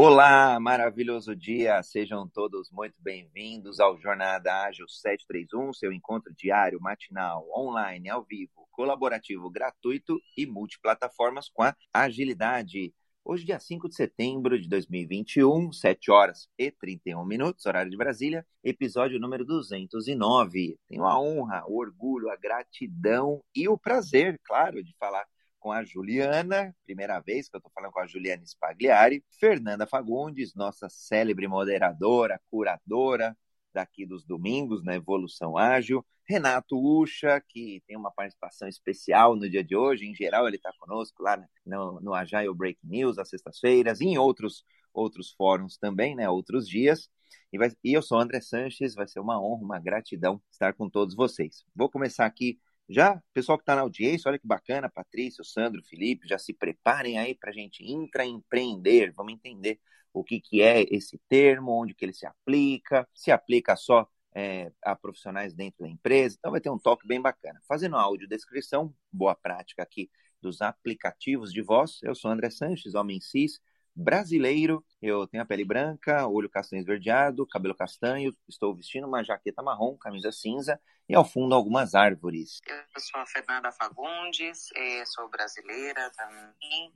[0.00, 1.82] Olá, maravilhoso dia!
[1.82, 8.68] Sejam todos muito bem-vindos ao Jornada Ágil 731, seu encontro diário, matinal, online, ao vivo,
[8.70, 12.94] colaborativo, gratuito e multiplataformas com a agilidade.
[13.24, 18.46] Hoje, dia 5 de setembro de 2021, 7 horas e 31 minutos, horário de Brasília,
[18.62, 20.78] episódio número 209.
[20.86, 25.26] Tenho a honra, o orgulho, a gratidão e o prazer, claro, de falar
[25.58, 30.54] com a Juliana, primeira vez que eu estou falando com a Juliana Spagliari, Fernanda Fagundes,
[30.54, 33.36] nossa célebre moderadora, curadora
[33.72, 39.64] daqui dos domingos na Evolução Ágil, Renato Ucha, que tem uma participação especial no dia
[39.64, 44.00] de hoje, em geral ele está conosco lá no, no Agile Break News às sextas-feiras,
[44.00, 47.08] em outros, outros fóruns também, né, outros dias.
[47.52, 50.88] E, vai, e eu sou André Sanches, vai ser uma honra, uma gratidão estar com
[50.88, 51.64] todos vocês.
[51.74, 56.26] Vou começar aqui já, pessoal que está na audiência, olha que bacana, Patrícia, Sandro, Felipe,
[56.26, 59.78] já se preparem aí para a gente intraempreender, vamos entender
[60.12, 64.72] o que, que é esse termo, onde que ele se aplica, se aplica só é,
[64.82, 67.60] a profissionais dentro da empresa, então vai ter um toque bem bacana.
[67.68, 73.20] Fazendo a audiodescrição, boa prática aqui dos aplicativos de voz, eu sou André Sanches, homem
[73.20, 73.60] cis,
[73.94, 74.84] brasileiro.
[75.00, 79.96] Eu tenho a pele branca, olho castanho esverdeado, cabelo castanho, estou vestindo uma jaqueta marrom,
[79.96, 82.60] camisa cinza e ao fundo algumas árvores.
[82.66, 86.92] Eu sou a Fernanda Fagundes, eh, sou brasileira também,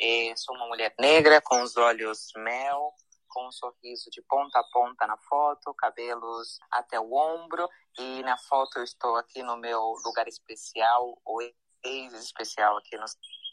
[0.00, 2.92] eh, sou uma mulher negra com os olhos mel,
[3.28, 8.38] com um sorriso de ponta a ponta na foto, cabelos até o ombro e na
[8.38, 11.42] foto eu estou aqui no meu lugar especial, o
[11.84, 13.04] ex especial aqui no...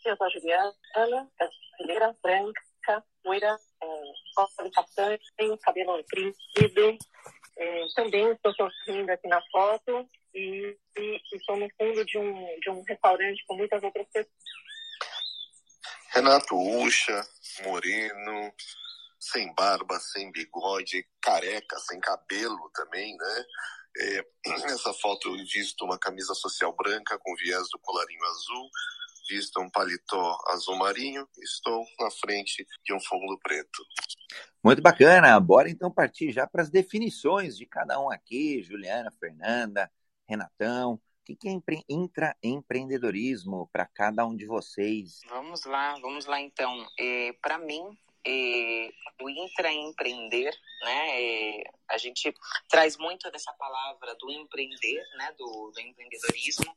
[0.05, 0.73] Eu sou a Juliana,
[1.37, 2.61] brasileira, branca,
[3.25, 6.97] loira, é, de castanho, tem cabelo comprido.
[7.55, 12.69] É, também estou sorrindo aqui na foto e, e, estou no fundo de um, de
[12.69, 14.33] um restaurante com muitas outras pessoas.
[16.09, 17.21] Renato Ucha,
[17.63, 18.53] moreno,
[19.19, 23.45] sem barba, sem bigode, careca, sem cabelo também, né?
[23.97, 24.25] É,
[24.67, 28.69] nessa foto eu visto uma camisa social branca com viés do colarinho azul,
[29.27, 33.83] visto um paletó azul marinho, estou na frente de um fundo preto.
[34.63, 35.39] Muito bacana.
[35.39, 39.91] Bora então partir já para as definições de cada um aqui, Juliana, Fernanda,
[40.27, 40.93] Renatão.
[40.93, 41.57] O que é
[41.87, 45.21] intraempreendedorismo para cada um de vocês?
[45.29, 46.85] Vamos lá, vamos lá então.
[46.99, 48.89] É, para mim, é,
[49.21, 51.63] o intraempreender, né?
[51.89, 52.33] A gente
[52.69, 55.33] traz muito dessa palavra do empreender, né?
[55.37, 56.75] Do, do empreendedorismo.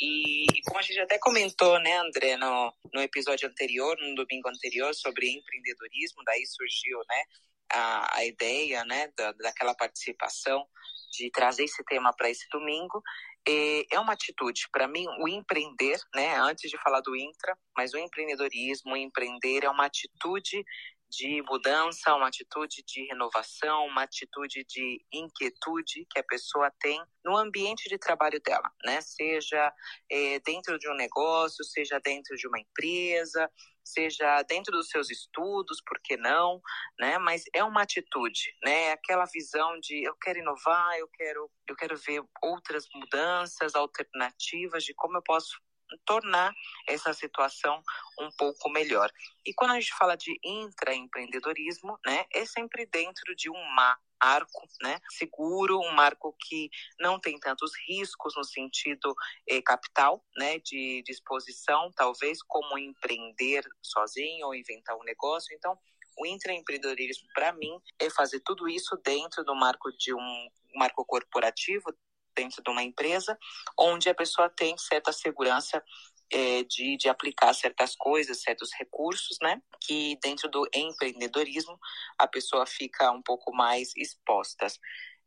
[0.00, 4.48] E, e, como a gente até comentou, né, André, no, no episódio anterior, no domingo
[4.48, 7.24] anterior, sobre empreendedorismo, daí surgiu, né,
[7.72, 10.66] a, a ideia, né, da, daquela participação
[11.12, 13.02] de trazer esse tema para esse domingo
[13.48, 14.68] é uma atitude.
[14.72, 19.64] Para mim, o empreender, né, antes de falar do intra, mas o empreendedorismo, o empreender
[19.64, 20.64] é uma atitude
[21.08, 27.36] de mudança, uma atitude de renovação, uma atitude de inquietude que a pessoa tem no
[27.36, 29.00] ambiente de trabalho dela, né?
[29.00, 29.72] Seja
[30.10, 33.50] é, dentro de um negócio, seja dentro de uma empresa,
[33.86, 36.60] seja dentro dos seus estudos, por que não,
[36.98, 37.18] né?
[37.18, 38.84] Mas é uma atitude, né?
[38.86, 44.84] É aquela visão de eu quero inovar, eu quero, eu quero ver outras mudanças, alternativas
[44.84, 45.56] de como eu posso
[46.04, 46.54] tornar
[46.86, 47.82] essa situação
[48.18, 49.10] um pouco melhor.
[49.44, 54.98] E quando a gente fala de intraempreendedorismo, né, é sempre dentro de um marco né,
[55.10, 59.14] seguro, um marco que não tem tantos riscos no sentido
[59.46, 65.54] eh, capital, né, de disposição, talvez como empreender sozinho ou inventar um negócio.
[65.54, 65.78] Então,
[66.18, 71.94] o intraempreendedorismo, para mim, é fazer tudo isso dentro do marco de um marco corporativo,
[72.36, 73.38] dentro de uma empresa,
[73.78, 75.82] onde a pessoa tem certa segurança
[76.30, 79.60] é, de, de aplicar certas coisas, certos recursos, né?
[79.80, 81.78] Que dentro do empreendedorismo
[82.18, 84.66] a pessoa fica um pouco mais exposta.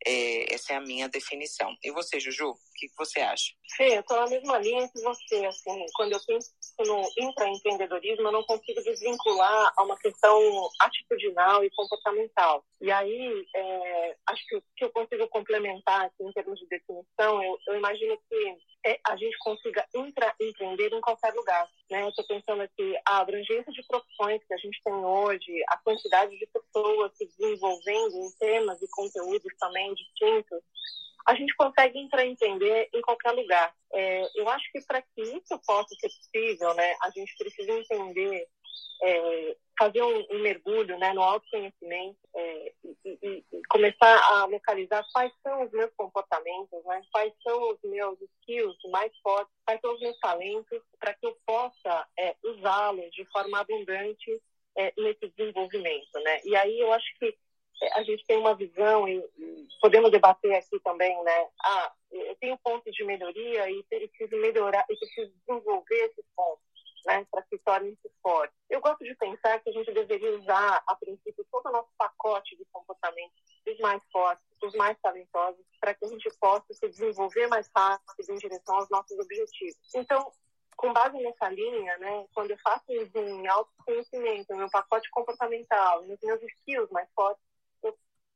[0.05, 1.75] É, essa é a minha definição.
[1.83, 3.53] E você, Juju, o que, você acha?
[3.75, 5.45] Fê, eu estou na mesma linha que você.
[5.45, 6.49] Assim, quando eu penso
[6.79, 10.39] no intraempreendedorismo, eu não consigo desvincular a uma questão
[10.79, 12.63] atitudinal e comportamental.
[12.81, 17.43] E aí, é, acho que o que eu consigo complementar assim, em termos de definição,
[17.43, 21.67] eu, eu imagino que é, a gente consiga intraempreender em qualquer lugar.
[21.89, 22.07] Né?
[22.07, 26.47] Estou pensando aqui, a abrangência de profissões que a gente tem hoje, a quantidade de
[26.47, 30.59] pessoas se desenvolvendo em temas e conteúdos também distintos,
[31.25, 33.73] a gente consegue intraempreender em qualquer lugar.
[33.93, 38.47] É, eu acho que para que isso possa ser possível, né, a gente precisa entender
[39.01, 45.05] é, fazer um, um, mergulho né, no autoconhecimento é, e, e, e, começar a localizar
[45.13, 49.93] quais são os meus comportamentos, né, quais são os meus skills mais fortes, quais são
[49.93, 54.41] os meus talentos, para que eu possa é, usá-los de forma abundante
[54.77, 56.41] é, nesse desenvolvimimento, né?
[56.43, 57.37] E aí eu acho que
[57.93, 59.23] a gente tem uma visão e,
[59.81, 61.47] podemos debater aqui também, né?
[61.63, 66.63] Ah, eu tenho pontos de melhoria e preciso melhorar, e preciso desenvolver esses pontos,
[67.05, 67.25] né?
[67.31, 68.55] Para que tornem-se fortes.
[68.69, 72.57] Eu gosto de pensar que a gente deveria usar, a princípio, todo o nosso pacote
[72.57, 77.47] de comportamentos dos mais fortes, dos mais talentosos, para que a gente possa se desenvolver
[77.47, 79.77] mais rápido em direção aos nossos objetivos.
[79.95, 80.31] Então,
[80.75, 86.41] com base nessa linha, né, quando eu faço em autoconhecimento, meu pacote comportamental, nos meus
[86.41, 87.43] skills mais fortes,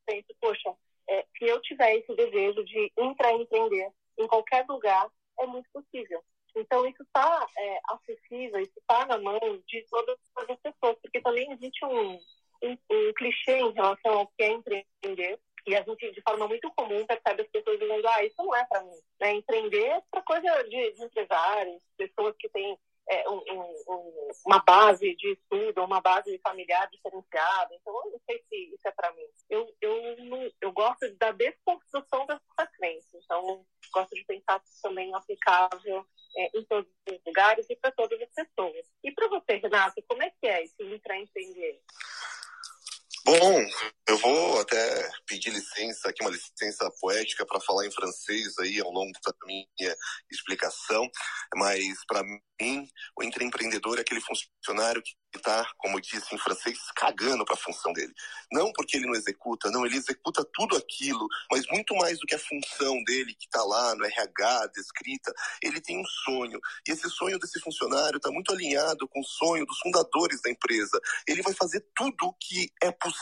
[0.06, 0.74] penso, poxa,
[1.10, 5.10] é, se eu tiver esse desejo de intraempreender em qualquer lugar,
[5.40, 6.24] é muito possível.
[6.56, 11.52] Então, isso está é, acessível, isso está na mão de todas as pessoas, porque também
[11.52, 12.14] existe um,
[12.62, 16.70] um, um clichê em relação ao que é empreender, e a gente, de forma muito
[16.76, 19.00] comum, percebe as pessoas dizendo, ah, isso não é para mim.
[19.20, 19.34] Né?
[19.36, 22.78] Empreender é para coisa de, de, empresários, pessoas que têm
[23.10, 27.74] é, um, um, uma base de estudo, uma base familiar diferenciada.
[27.76, 29.26] Então, eu não sei se isso é para mim.
[29.50, 33.18] Eu, eu, não, eu gosto da desconstrução dessa crença.
[33.24, 36.06] Então, gosto de pensar também aplicável
[36.38, 38.86] é, em todos os lugares e para todas as pessoas.
[39.04, 41.82] E para você, Renato, como é que é esse intraempreender?
[43.26, 43.66] Bom,
[44.06, 48.92] eu vou até pedir licença aqui, uma licença poética para falar em francês aí ao
[48.92, 49.96] longo da minha
[50.30, 51.10] explicação,
[51.56, 52.86] mas para mim,
[53.18, 57.94] o empreendedor é aquele funcionário que está, como disse em francês, cagando para a função
[57.94, 58.14] dele.
[58.52, 62.36] Não porque ele não executa, não, ele executa tudo aquilo, mas muito mais do que
[62.36, 66.60] a função dele que está lá no RH, descrita, ele tem um sonho.
[66.88, 71.00] E esse sonho desse funcionário está muito alinhado com o sonho dos fundadores da empresa.
[71.28, 73.13] Ele vai fazer tudo o que é possível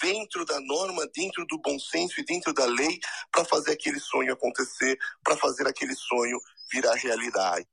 [0.00, 2.98] dentro da norma, dentro do bom senso e dentro da lei
[3.30, 6.38] para fazer aquele sonho acontecer, para fazer aquele sonho
[6.72, 7.66] virar realidade.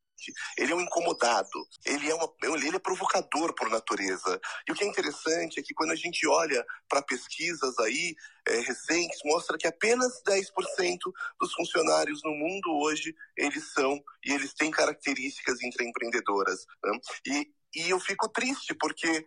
[0.57, 4.41] Ele é um incomodado, ele é, uma, ele é provocador por natureza.
[4.67, 8.15] E o que é interessante é que quando a gente olha para pesquisas aí
[8.47, 10.97] é, recentes, mostra que apenas 10%
[11.39, 16.65] dos funcionários no mundo hoje, eles são e eles têm características intraempreendedoras.
[16.83, 16.99] Né?
[17.27, 19.23] E, e eu fico triste porque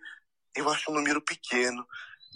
[0.57, 1.87] eu acho um número pequeno.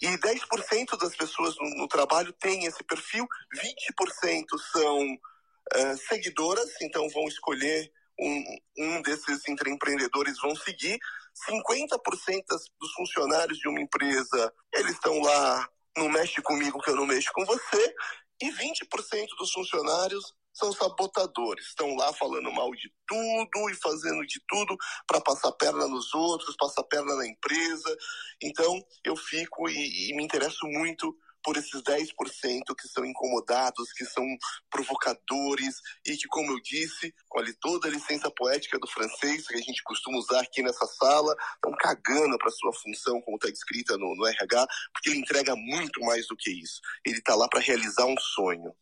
[0.02, 7.08] E 10% das pessoas no, no, trabalho têm esse perfil, 20% são uh, seguidoras, então
[7.11, 10.99] vão escolher um, um desses empreendedores vão seguir.
[11.50, 12.44] 50%
[12.81, 17.32] dos funcionários de uma empresa, eles estão lá, não mexe comigo que eu não mexo
[17.32, 17.94] com você.
[18.43, 24.41] E 20% dos funcionários são sabotadores, estão lá falando mal de tudo e fazendo de
[24.49, 27.97] tudo para passar perna nos outros, passar perna na empresa.
[28.41, 31.15] Então eu fico e, e me interesso muito
[31.45, 32.09] por esses 10%
[32.77, 34.25] que são incomodados, que são
[34.71, 39.55] provocadores e que, como eu disse, com ali toda a licença poética do francês que
[39.55, 43.99] a gente costuma usar aqui nessa sala, estão cagando para sua função, como está escrita
[43.99, 46.81] no, no RH, porque ele entrega muito mais do que isso.
[47.05, 48.75] Ele está lá para realizar um sonho.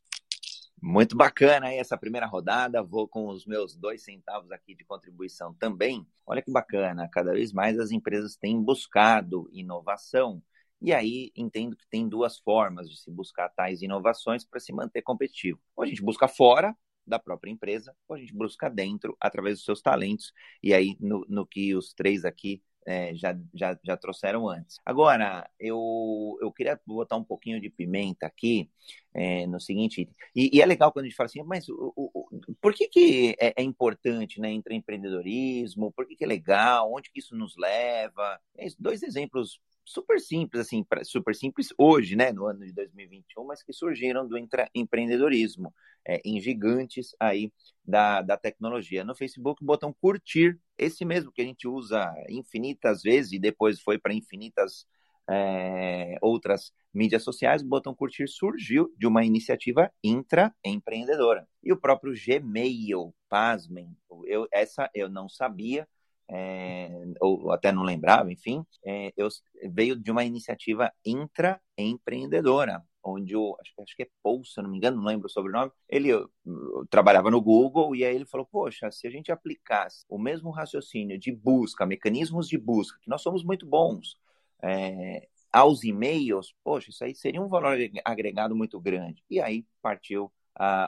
[0.84, 2.82] Muito bacana aí essa primeira rodada.
[2.82, 6.04] Vou com os meus dois centavos aqui de contribuição também.
[6.26, 10.42] Olha que bacana, cada vez mais as empresas têm buscado inovação
[10.80, 15.02] e aí entendo que tem duas formas de se buscar tais inovações para se manter
[15.02, 15.60] competitivo.
[15.76, 16.76] Ou a gente busca fora
[17.06, 20.32] da própria empresa, ou a gente busca dentro através dos seus talentos.
[20.60, 24.78] E aí, no, no que os três aqui é, já, já, já trouxeram antes.
[24.84, 28.68] Agora, eu, eu queria botar um pouquinho de pimenta aqui
[29.14, 32.28] é, no seguinte, e, e, é legal quando a gente fala assim, mas o, o,
[32.60, 37.10] por que, que é, é, importante né, entre empreendedorismo, por que, que é legal, onde
[37.10, 38.40] que isso nos leva?
[38.56, 43.62] É, dois exemplos super simples, assim, super simples hoje, né, no ano de 2021, mas
[43.62, 44.36] que surgiram do
[44.74, 45.74] empreendedorismo,
[46.06, 47.52] é, em gigantes aí
[47.84, 49.04] da, da tecnologia.
[49.04, 53.80] No Facebook, o botão curtir, esse mesmo que a gente usa infinitas vezes e depois
[53.80, 54.86] foi para infinitas
[55.28, 61.48] é, outras mídias sociais, o botão curtir surgiu de uma iniciativa intraempreendedora.
[61.62, 65.88] E o próprio Gmail, pasmem, eu, essa eu não sabia,
[66.28, 69.28] é, ou até não lembrava, enfim, é, eu,
[69.70, 74.70] veio de uma iniciativa intraempreendedora, onde o, acho, acho que é Paul, se eu não
[74.70, 78.24] me engano, não lembro o sobrenome, ele eu, eu, trabalhava no Google e aí ele
[78.24, 83.10] falou, poxa, se a gente aplicasse o mesmo raciocínio de busca, mecanismos de busca, que
[83.10, 84.16] nós somos muito bons,
[84.62, 89.22] é, aos e-mails, poxa, isso aí seria um valor agregado muito grande.
[89.28, 90.32] E aí partiu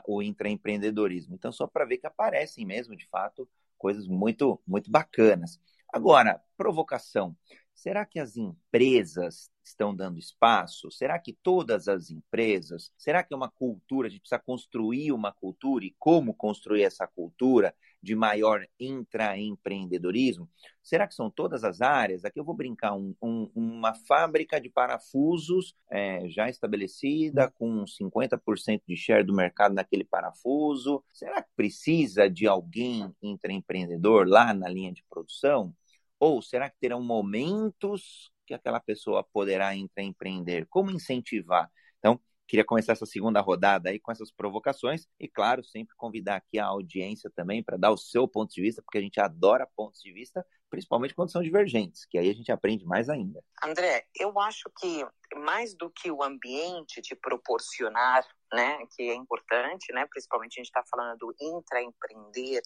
[0.07, 1.35] o intraempreendedorismo.
[1.35, 5.59] Então, só para ver que aparecem mesmo, de fato, coisas muito, muito bacanas.
[5.93, 7.35] Agora, provocação.
[7.73, 10.89] Será que as empresas estão dando espaço?
[10.89, 12.91] Será que todas as empresas?
[12.97, 14.07] Será que é uma cultura?
[14.07, 17.75] A gente precisa construir uma cultura e como construir essa cultura?
[18.01, 20.49] De maior intraempreendedorismo?
[20.81, 22.23] Será que são todas as áreas?
[22.23, 28.83] Aqui eu vou brincar, um, um, uma fábrica de parafusos é, já estabelecida, com 50%
[28.87, 31.03] de share do mercado naquele parafuso.
[31.11, 35.73] Será que precisa de alguém intraempreendedor lá na linha de produção?
[36.19, 40.67] Ou será que terão momentos que aquela pessoa poderá intraempreender?
[40.69, 41.69] Como incentivar?
[41.99, 46.59] Então, Queria começar essa segunda rodada aí com essas provocações e, claro, sempre convidar aqui
[46.59, 49.99] a audiência também para dar o seu ponto de vista, porque a gente adora pontos
[50.01, 53.41] de vista, principalmente quando são divergentes, que aí a gente aprende mais ainda.
[53.63, 55.05] André, eu acho que
[55.37, 60.67] mais do que o ambiente te proporcionar, né, que é importante, né, principalmente a gente
[60.67, 62.61] está falando do intraempreender,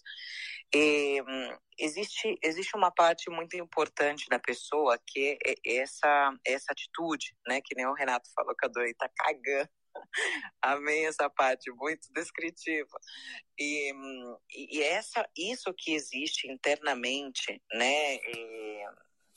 [0.74, 1.18] é,
[1.78, 7.74] existe existe uma parte muito importante da pessoa que é essa essa atitude, né, que
[7.76, 9.68] nem o Renato falou que a Dori tá cagando
[10.62, 12.98] Amei essa parte, muito descritiva.
[13.58, 13.92] E,
[14.54, 18.84] e essa, isso que existe internamente, né, é,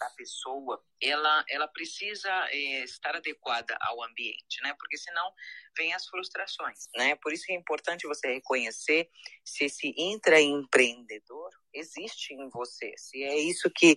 [0.03, 4.75] da pessoa, ela, ela precisa é, estar adequada ao ambiente, né?
[4.77, 5.31] Porque senão
[5.77, 7.15] vem as frustrações, né?
[7.15, 9.09] Por isso é importante você reconhecer
[9.43, 13.95] se esse intraempreendedor existe em você, se é isso que,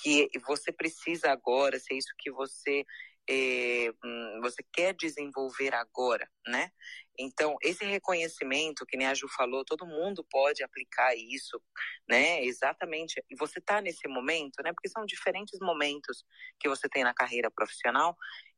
[0.00, 2.84] que você precisa agora, se é isso que você
[3.28, 3.92] é,
[4.40, 6.70] você quer desenvolver agora, né?
[7.18, 11.60] Então, esse reconhecimento, que nem a Ju falou, todo mundo pode aplicar isso,
[12.08, 12.44] né?
[12.44, 13.22] Exatamente.
[13.28, 14.72] E você está nesse momento, né?
[14.72, 16.24] Porque são diferentes momentos
[16.60, 18.16] que você tem na carreira profissional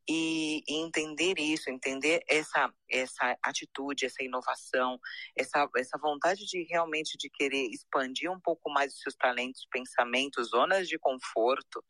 [0.09, 4.99] e, e, entender isso, entender essa essa atitude, essa inovação,
[5.37, 10.51] essa essa vontade de realmente de querer expandir um pouco mais os seus talentos, pensamentos,
[10.51, 11.83] zonas de conforto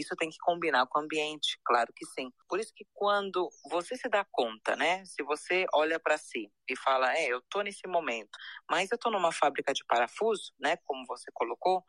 [0.00, 2.30] isso tem que combinar com o ambiente, claro que sim.
[2.48, 5.04] Por isso que quando você se dá conta, né?
[5.04, 8.30] Se você olha para si e fala, é, eu tô nesse momento,
[8.70, 10.76] mas eu tô numa fábrica de parafuso, né?
[10.84, 11.84] Como você colocou,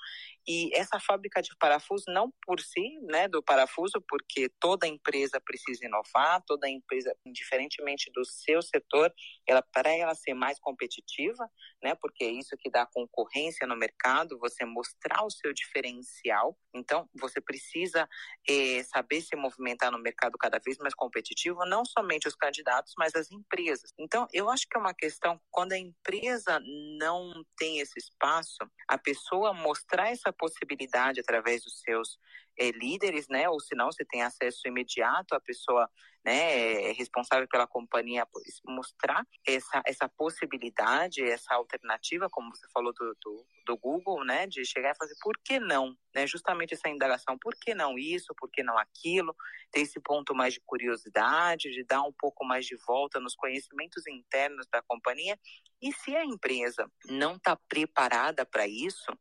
[0.47, 3.27] e essa fábrica de parafuso não por si, né?
[3.27, 9.13] Do parafuso, porque toda empresa precisa inovar, toda empresa, indiferentemente do seu setor,
[9.47, 11.47] ela para ela ser mais competitiva,
[11.83, 11.95] né?
[11.95, 16.57] Porque é isso que dá concorrência no mercado, você mostrar o seu diferencial.
[16.73, 18.09] Então, você precisa
[18.49, 23.13] é, saber se movimentar no mercado cada vez mais competitivo, não somente os candidatos, mas
[23.15, 23.93] as empresas.
[23.99, 26.59] Então, eu acho que é uma questão, quando a empresa
[26.97, 28.57] não tem esse espaço,
[28.87, 32.19] a pessoa mostrar essa possibilidade através dos seus
[32.57, 33.49] é, líderes, né?
[33.49, 35.89] Ou se não, você tem acesso imediato à pessoa
[36.23, 38.27] né, é responsável pela companhia
[38.65, 44.63] mostrar essa, essa possibilidade, essa alternativa, como você falou do, do, do, Google, né, de
[44.63, 48.49] chegar e fazer por que não, né, justamente essa indagação, por que não isso, por
[48.51, 49.35] que não aquilo,
[49.71, 54.05] ter esse ponto mais de curiosidade, de dar um pouco mais de volta nos conhecimentos
[54.05, 55.39] internos da companhia,
[55.81, 59.11] e se a empresa não está preparada para isso,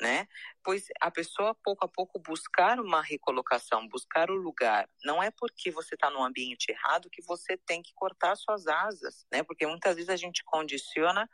[0.00, 0.26] né,
[0.64, 4.88] pois a pessoa pouco a pouco buscar uma recolocação, buscar o lugar.
[5.04, 9.26] Não é porque você está num ambiente errado que você tem que cortar suas asas,
[9.32, 9.42] né?
[9.42, 11.28] Porque muitas vezes a gente condiciona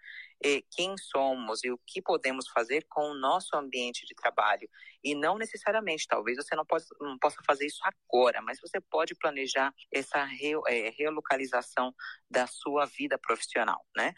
[0.44, 4.68] eh, quem somos e o que podemos fazer com o nosso ambiente de trabalho.
[5.02, 9.14] E não necessariamente, talvez você não possa, não possa fazer isso agora, mas você pode
[9.14, 11.94] planejar essa re, eh, relocalização
[12.30, 14.12] da sua vida profissional, né?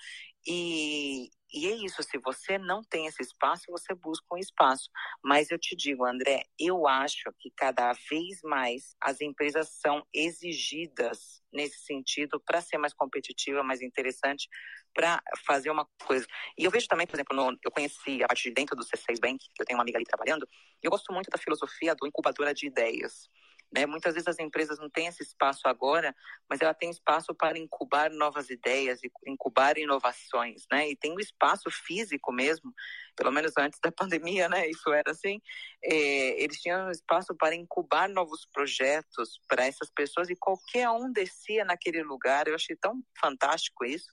[0.46, 4.90] E, e é isso, se você não tem esse espaço, você busca um espaço.
[5.22, 11.42] Mas eu te digo, André, eu acho que cada vez mais as empresas são exigidas
[11.52, 14.48] nesse sentido para ser mais competitiva, mais interessante,
[14.92, 16.26] para fazer uma coisa.
[16.58, 19.20] E eu vejo também, por exemplo, no, eu conheci a partir de dentro do C6
[19.20, 20.48] Bank, eu tenho uma amiga ali trabalhando,
[20.82, 23.28] eu gosto muito da filosofia do incubadora de ideias.
[23.72, 23.84] Né?
[23.84, 26.14] Muitas vezes as empresas não têm esse espaço agora,
[26.48, 30.88] mas ela tem espaço para incubar novas ideias e incubar inovações, né?
[30.88, 32.72] E tem um espaço físico mesmo,
[33.16, 34.68] pelo menos antes da pandemia, né?
[34.68, 35.40] Isso era assim.
[35.82, 41.64] É, eles tinham espaço para incubar novos projetos para essas pessoas e qualquer um descia
[41.64, 42.46] naquele lugar.
[42.46, 44.08] Eu achei tão fantástico isso.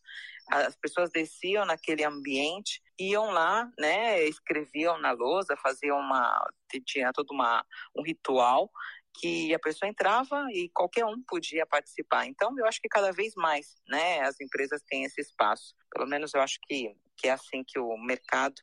[0.50, 4.24] As pessoas desciam naquele ambiente, iam lá, né?
[4.26, 6.44] Escreviam na lousa, faziam uma
[6.86, 7.64] tinha todo uma
[7.96, 8.72] um ritual
[9.16, 12.26] que a pessoa entrava e qualquer um podia participar.
[12.26, 15.76] Então, eu acho que cada vez mais, né, as empresas têm esse espaço.
[15.92, 18.56] Pelo menos eu acho que, que é assim que o mercado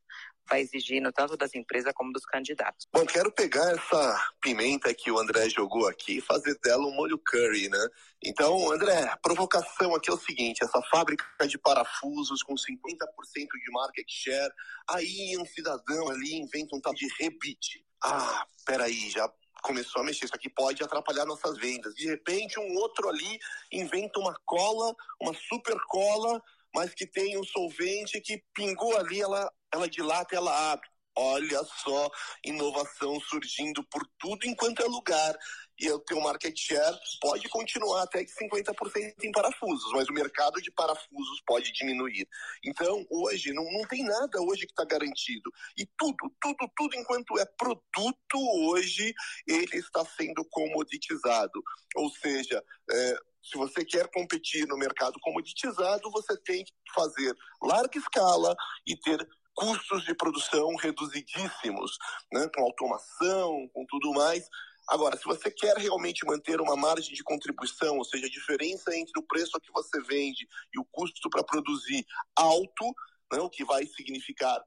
[0.50, 2.86] vai exigindo tanto das empresas como dos candidatos.
[2.92, 7.18] Bom, quero pegar essa pimenta que o André jogou aqui e fazer dela um molho
[7.18, 7.88] curry, né?
[8.22, 13.70] Então, André, a provocação aqui é o seguinte: essa fábrica de parafusos com 50% de
[13.70, 14.52] market share,
[14.88, 17.84] aí um cidadão ali inventa um tal de rebite.
[18.02, 19.30] Ah, peraí, já
[19.62, 20.26] começou a mexer.
[20.26, 21.94] Isso aqui pode atrapalhar nossas vendas.
[21.94, 23.38] De repente, um outro ali
[23.72, 26.42] inventa uma cola, uma super cola
[26.74, 30.88] mas que tem um solvente que pingou ali, ela, ela dilata ela abre.
[31.16, 32.08] Olha só,
[32.44, 35.36] inovação surgindo por tudo enquanto é lugar.
[35.78, 40.60] E o teu market share pode continuar até que 50% em parafusos, mas o mercado
[40.60, 42.28] de parafusos pode diminuir.
[42.64, 45.50] Então, hoje, não, não tem nada hoje que está garantido.
[45.76, 48.36] E tudo, tudo, tudo enquanto é produto
[48.68, 49.12] hoje,
[49.46, 51.62] ele está sendo comoditizado.
[51.96, 57.98] Ou seja, é, se você quer competir no mercado comoditizado, você tem que fazer larga
[57.98, 58.54] escala
[58.86, 61.98] e ter custos de produção reduzidíssimos,
[62.32, 64.48] né, com automação, com tudo mais.
[64.88, 69.18] Agora, se você quer realmente manter uma margem de contribuição, ou seja, a diferença entre
[69.18, 72.04] o preço a que você vende e o custo para produzir
[72.34, 72.84] alto,
[73.32, 74.60] né, o que vai significar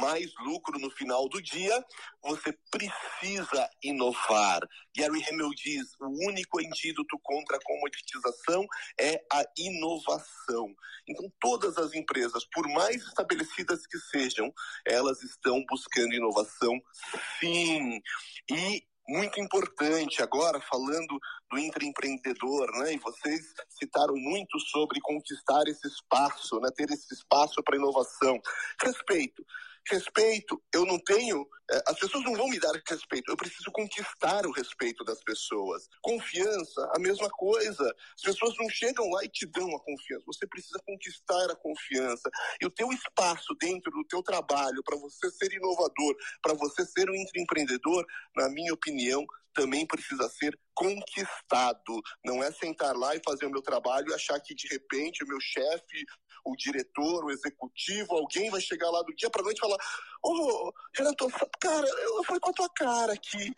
[0.00, 1.84] mais lucro no final do dia,
[2.22, 4.60] você precisa inovar.
[4.96, 8.66] Gary Hamel diz: o único antídoto contra a comoditização
[8.98, 10.74] é a inovação.
[11.08, 14.52] Então, todas as empresas, por mais estabelecidas que sejam,
[14.86, 16.80] elas estão buscando inovação,
[17.40, 18.00] sim.
[18.50, 21.18] E muito importante agora falando
[21.50, 22.94] do intraempreendedor, né?
[22.94, 26.70] E vocês citaram muito sobre conquistar esse espaço, né?
[26.74, 28.40] Ter esse espaço para inovação.
[28.80, 29.44] Respeito.
[29.90, 31.46] Respeito, eu não tenho.
[31.70, 35.88] É, as pessoas não vão me dar respeito, eu preciso conquistar o respeito das pessoas.
[36.02, 37.94] Confiança, a mesma coisa.
[38.16, 42.30] As pessoas não chegam lá e te dão a confiança, você precisa conquistar a confiança.
[42.60, 47.08] E o teu espaço dentro do teu trabalho, para você ser inovador, para você ser
[47.08, 48.04] um empreendedor,
[48.36, 49.24] na minha opinião,
[49.54, 52.02] também precisa ser conquistado.
[52.24, 55.28] Não é sentar lá e fazer o meu trabalho e achar que de repente o
[55.28, 56.04] meu chefe
[56.44, 59.78] o diretor, o executivo, alguém vai chegar lá do dia para noite e falar:
[60.22, 61.28] Ô, oh, Renato,
[61.60, 63.52] cara, eu fui com a tua cara aqui.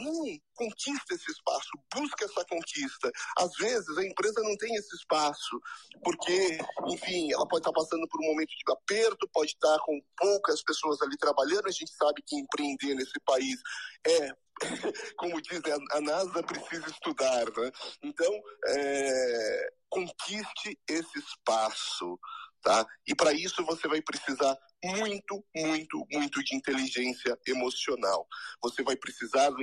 [0.00, 0.24] Não,
[0.54, 3.10] conquista esse espaço, busca essa conquista.
[3.36, 5.60] Às vezes a empresa não tem esse espaço,
[6.02, 10.62] porque, enfim, ela pode estar passando por um momento de aperto, pode estar com poucas
[10.62, 11.66] pessoas ali trabalhando.
[11.66, 13.60] A gente sabe que empreender nesse país
[14.06, 14.32] é
[15.16, 15.60] como diz
[15.92, 17.70] a NASA precisa estudar, né?
[18.02, 18.32] Então,
[18.66, 22.18] é, conquiste esse espaço,
[22.62, 22.86] tá?
[23.06, 28.26] E para isso você vai precisar muito, muito, muito de inteligência emocional.
[28.62, 29.56] Você vai precisar do,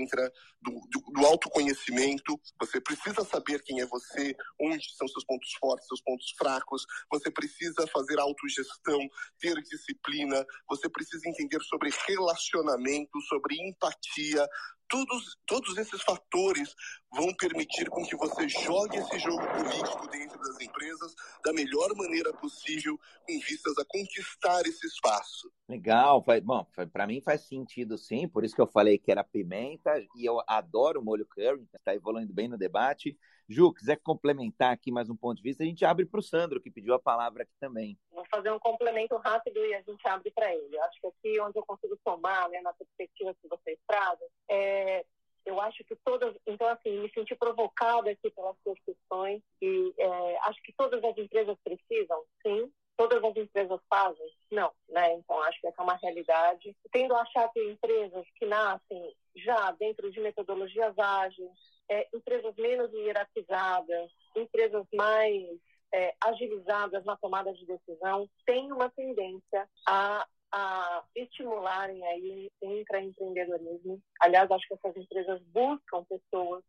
[0.90, 6.02] do, do autoconhecimento, você precisa saber quem é você, onde são seus pontos fortes, seus
[6.02, 9.00] pontos fracos, você precisa fazer autogestão,
[9.40, 14.48] ter disciplina, você precisa entender sobre relacionamento, sobre empatia,
[14.88, 16.74] todos, todos esses fatores
[17.12, 22.34] vão permitir com que você jogue esse jogo político dentro das empresas da melhor maneira
[22.34, 25.52] possível, com vistas a conquistar esse espaço.
[25.68, 29.98] Legal, bom, para mim faz sentido sim, por isso que eu falei que era pimenta
[30.16, 33.18] e eu adoro o molho curry, está evoluindo bem no debate.
[33.50, 36.62] Ju, quiser complementar aqui mais um ponto de vista, a gente abre para o Sandro,
[36.62, 37.98] que pediu a palavra aqui também.
[38.12, 40.76] Vou fazer um complemento rápido e a gente abre para ele.
[40.76, 45.04] Eu acho que aqui onde eu consigo somar, né, na perspectiva que vocês trazem, é,
[45.46, 50.38] eu acho que todas, então assim, me senti provocada aqui pelas suas questões e é,
[50.44, 54.28] acho que todas as empresas precisam, sim, todas as empresas fazem?
[54.52, 55.14] Não, né?
[55.14, 56.76] Então acho que essa é uma realidade.
[56.92, 61.52] Tendo a achar que empresas que nascem já dentro de metodologias ágeis,
[61.90, 65.60] é, empresas menos hierarquizadas, empresas mais
[65.94, 74.02] é, agilizadas na tomada de decisão, têm uma tendência a, a estimularem aí o intraempreendedorismo.
[74.22, 76.64] Aliás, acho que essas empresas buscam pessoas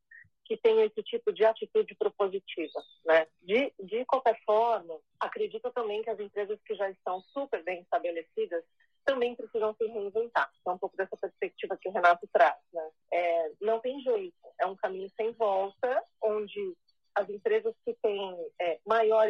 [0.47, 3.27] que tenham esse tipo de atitude propositiva, né?
[3.43, 8.65] De, de qualquer forma, acredito também que as empresas que já estão super bem estabelecidas
[9.05, 10.51] também precisam se reinventar.
[10.67, 12.57] É um pouco dessa perspectiva que o Renato traz.
[12.73, 12.91] Né?
[13.13, 16.77] É, não tem jeito, é um caminho sem volta, onde
[17.17, 19.27] as empresas que têm é, maior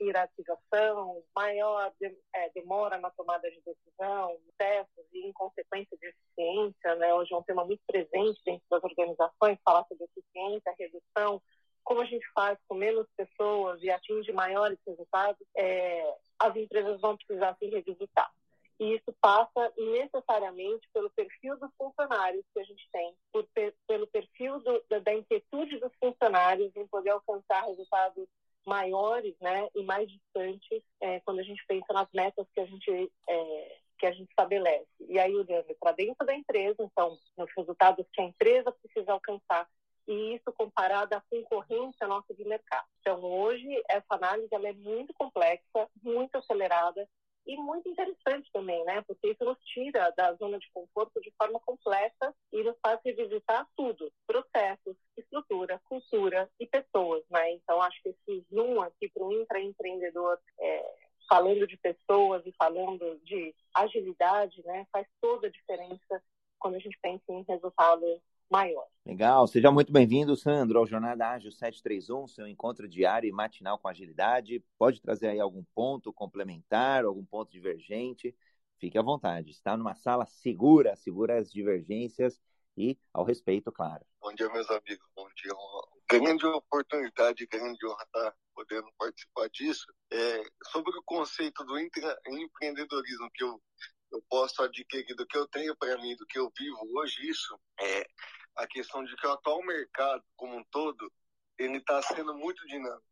[0.00, 6.96] hierarquização, maior de, é, demora na tomada de decisão, testes e, em consequência, de eficiência,
[6.96, 7.14] né?
[7.14, 11.40] hoje é um tema muito presente dentro das organizações, falar sobre eficiência, redução,
[11.84, 17.16] como a gente faz com menos pessoas e atinge maiores resultados, é, as empresas vão
[17.16, 18.30] precisar se revisitar.
[18.80, 23.46] E isso passa necessariamente pelo perfil dos funcionários que a gente tem, por,
[23.86, 28.28] pelo perfil do, da, da, inquietude dos funcionários em poder alcançar resultados
[28.64, 33.10] maiores né, e mais distantes é, quando a gente pensa nas metas que a gente,
[33.28, 34.86] é, que a gente estabelece.
[35.08, 39.68] E aí, olhando para dentro da empresa, então, nos resultados que a empresa precisa alcançar,
[40.06, 42.86] e isso comparado à concorrência nossa de mercado.
[43.00, 47.06] Então, hoje, essa análise ela é muito complexa, muito acelerada,
[47.48, 49.02] e muito interessante também, né?
[49.06, 53.66] Porque isso nos tira da zona de conforto de forma completa e nos faz revisitar
[53.74, 57.52] tudo, processos, infraestrutura, cultura e pessoas, né?
[57.52, 60.94] Então, acho que esse zoom aqui para o intraempreendedor, é,
[61.26, 66.22] falando de pessoas e falando de agilidade, né, faz toda a diferença
[66.58, 68.04] quando a gente pensa em resultado
[68.50, 68.86] maior.
[69.04, 73.88] Legal, seja muito bem-vindo, Sandro, ao Jornada Ágil 731, seu encontro diário e matinal com
[73.88, 74.62] agilidade.
[74.78, 78.36] Pode trazer aí algum ponto complementar, algum ponto divergente?
[78.78, 82.40] Fique à vontade, está numa sala segura, segura as divergências
[82.76, 84.04] e ao respeito, claro.
[84.20, 85.52] Bom dia, meus amigos, bom dia.
[86.08, 89.84] Grande oportunidade, grande honra estar podendo participar disso.
[90.12, 93.60] É, sobre o conceito do empreendedorismo que eu,
[94.10, 97.58] eu posso adquirir, do que eu tenho para mim, do que eu vivo hoje, isso
[97.80, 98.06] é
[98.56, 101.12] a questão de que o atual mercado como um todo,
[101.58, 103.08] ele está sendo muito dinâmico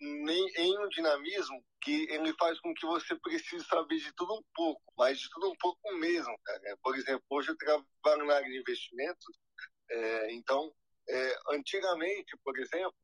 [0.00, 4.42] nem em um dinamismo que ele faz com que você precise saber de tudo um
[4.54, 6.34] pouco, mas de tudo um pouco mesmo.
[6.42, 6.78] Cara.
[6.82, 9.38] Por exemplo, hoje eu trabalho na área de investimentos,
[9.90, 10.72] é, então
[11.08, 12.94] é, antigamente, por exemplo,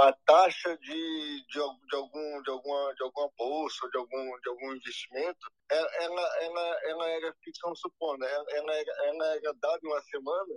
[0.00, 4.74] a taxa de, de, de, algum, de, alguma, de alguma bolsa, de algum, de algum
[4.74, 10.02] investimento, ela, ela, ela, ela era ficção supondo, ela, ela, era, ela era dada uma
[10.02, 10.54] semana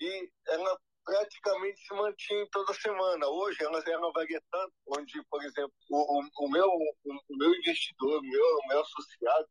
[0.00, 3.26] e ela praticamente se mantinha toda semana.
[3.26, 7.54] Hoje ela, ela varia tanto, onde, por exemplo, o, o, o meu, o, o, meu
[7.54, 9.48] investidor, o meu, o meu associado,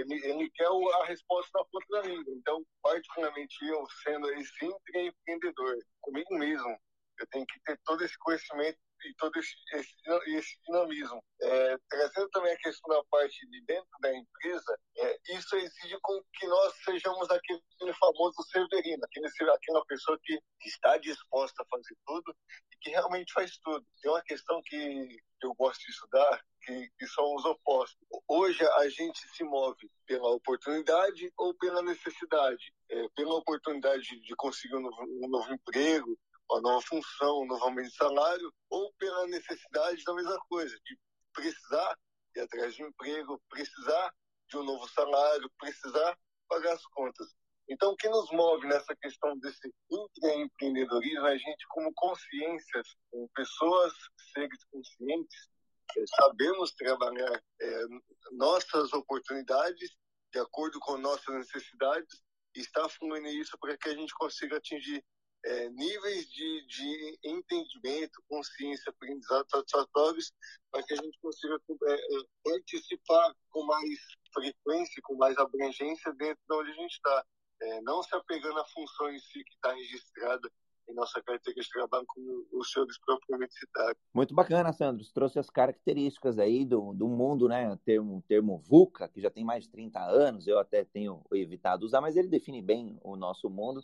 [0.00, 2.34] ele, ele quer a resposta na ponta da língua.
[2.34, 6.78] Então, particularmente eu, sendo esse empreendedor, comigo mesmo,
[7.18, 9.94] eu tenho que ter todo esse conhecimento e todo esse, esse,
[10.36, 11.22] esse dinamismo.
[11.42, 16.22] É, trazendo também a questão da parte de dentro da empresa, é, isso exige com
[16.34, 22.34] que nós sejamos aquele famoso severino, aquele, aquela pessoa que está disposta a fazer tudo
[22.72, 23.84] e que realmente faz tudo.
[24.00, 27.98] Tem uma questão que eu gosto de estudar, que, que são os opostos.
[28.26, 32.72] Hoje a gente se move pela oportunidade ou pela necessidade.
[32.90, 36.18] É, pela oportunidade de conseguir um novo, um novo emprego,
[36.50, 40.98] uma nova função, um novo aumento de salário, ou pela necessidade da mesma coisa, de
[41.32, 41.98] precisar
[42.36, 44.12] ir atrás de um emprego, precisar
[44.48, 47.34] de um novo salário, precisar pagar as contas.
[47.68, 53.28] Então, o que nos move nessa questão desse empreendedorismo é a gente, como consciências, como
[53.34, 53.92] pessoas,
[54.32, 55.48] seres conscientes,
[55.96, 57.84] é, sabemos trabalhar é,
[58.32, 59.90] nossas oportunidades
[60.32, 62.22] de acordo com nossas necessidades
[62.56, 65.02] e está fluindo isso para que a gente consiga atingir
[65.44, 70.32] é, níveis de, de entendimento, consciência, aprendizado satisfatórios
[70.70, 71.98] para que a gente consiga é, é,
[72.42, 73.98] participar com mais
[74.32, 77.24] frequência, com mais abrangência dentro de onde a gente está.
[77.64, 80.50] É, não se apegando à função em si que está registrada
[80.88, 83.96] em nossa carteira de trabalho, como os senhores propriamente citaram.
[84.12, 85.02] Muito bacana, Sandro.
[85.02, 87.78] Você trouxe as características aí do, do mundo, né?
[87.84, 92.00] Termo, termo VUCA, que já tem mais de 30 anos, eu até tenho evitado usar,
[92.00, 93.82] mas ele define bem o nosso mundo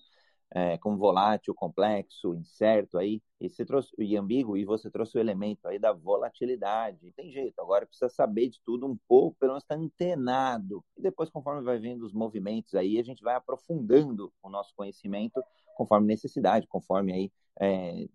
[0.52, 5.20] é, como volátil, complexo, incerto aí, e você trouxe e ambíguo, e você trouxe o
[5.20, 7.12] elemento aí da volatilidade.
[7.12, 10.84] Tem jeito, agora precisa saber de tudo um pouco, pelo menos estar tá antenado.
[10.96, 15.42] E depois, conforme vai vendo os movimentos aí, a gente vai aprofundando o nosso conhecimento
[15.76, 18.06] conforme necessidade, conforme aí é,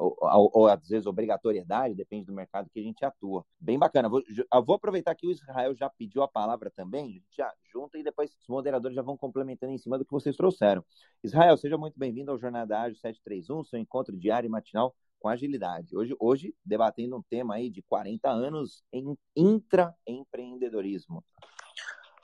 [0.00, 3.44] ou, ou, às vezes obrigatoriedade, depende do mercado que a gente atua.
[3.58, 4.08] Bem bacana.
[4.08, 4.22] Vou,
[4.64, 8.48] vou aproveitar que o Israel já pediu a palavra também, já junta e depois os
[8.48, 10.82] moderadores já vão complementando em cima do que vocês trouxeram.
[11.22, 15.94] Israel, seja muito bem-vindo ao Jornada Ágil 731, seu encontro diário e matinal com agilidade.
[15.94, 21.22] Hoje, hoje debatendo um tema aí de 40 anos em intraempreendedorismo.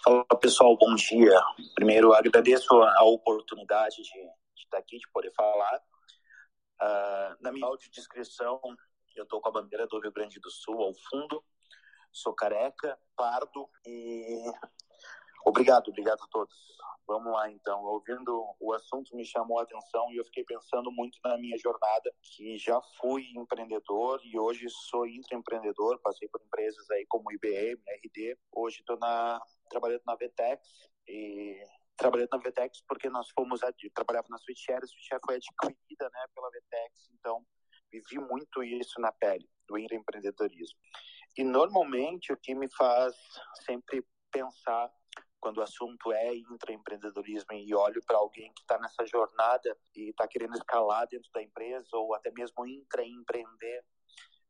[0.02, 1.38] Fala pessoal, bom dia.
[1.74, 5.82] Primeiro agradeço a oportunidade de, de estar aqui, de poder falar.
[6.80, 8.60] Uh, na minha audiodescrição,
[9.14, 11.42] eu estou com a bandeira do Rio Grande do Sul ao fundo,
[12.12, 14.42] sou careca, pardo e.
[15.44, 16.76] Obrigado, obrigado a todos.
[17.06, 17.84] Vamos lá então.
[17.84, 22.12] Ouvindo o assunto me chamou a atenção e eu fiquei pensando muito na minha jornada,
[22.20, 28.36] que já fui empreendedor e hoje sou intraempreendedor, passei por empresas aí como IBM, RD.
[28.52, 31.62] Hoje estou na trabalhando na Vetex e
[31.96, 33.60] trabalhando na Vetex porque nós fomos,
[33.94, 37.44] trabalhava na Switchshare, a Switchshare foi adquirida né, pela Vetex, então
[37.90, 40.78] vivi muito isso na pele, do empreendedorismo.
[41.36, 43.14] E normalmente o que me faz
[43.64, 44.90] sempre pensar
[45.40, 50.26] quando o assunto é intraempreendedorismo e olho para alguém que está nessa jornada e está
[50.26, 53.84] querendo escalar dentro da empresa ou até mesmo intraempreender,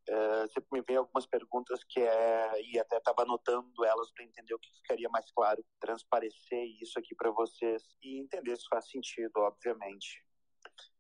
[0.09, 4.55] Uh, sempre me vem algumas perguntas que é e até estava anotando elas para entender
[4.55, 9.33] o que ficaria mais claro, transparecer isso aqui para vocês e entender se faz sentido,
[9.39, 10.25] obviamente.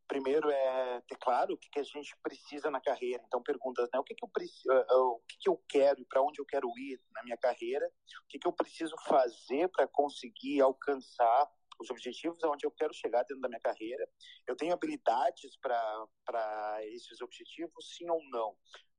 [0.08, 3.22] Primeiro é ter claro o que, que a gente precisa na carreira.
[3.26, 3.98] Então perguntas, né?
[3.98, 6.46] O que, que eu preciso, uh, o que, que eu quero e para onde eu
[6.46, 7.86] quero ir na minha carreira?
[8.24, 11.48] O que, que eu preciso fazer para conseguir alcançar
[11.80, 14.08] os objetivos aonde eu quero chegar dentro da minha carreira.
[14.46, 18.56] Eu tenho habilidades para esses objetivos, sim ou não?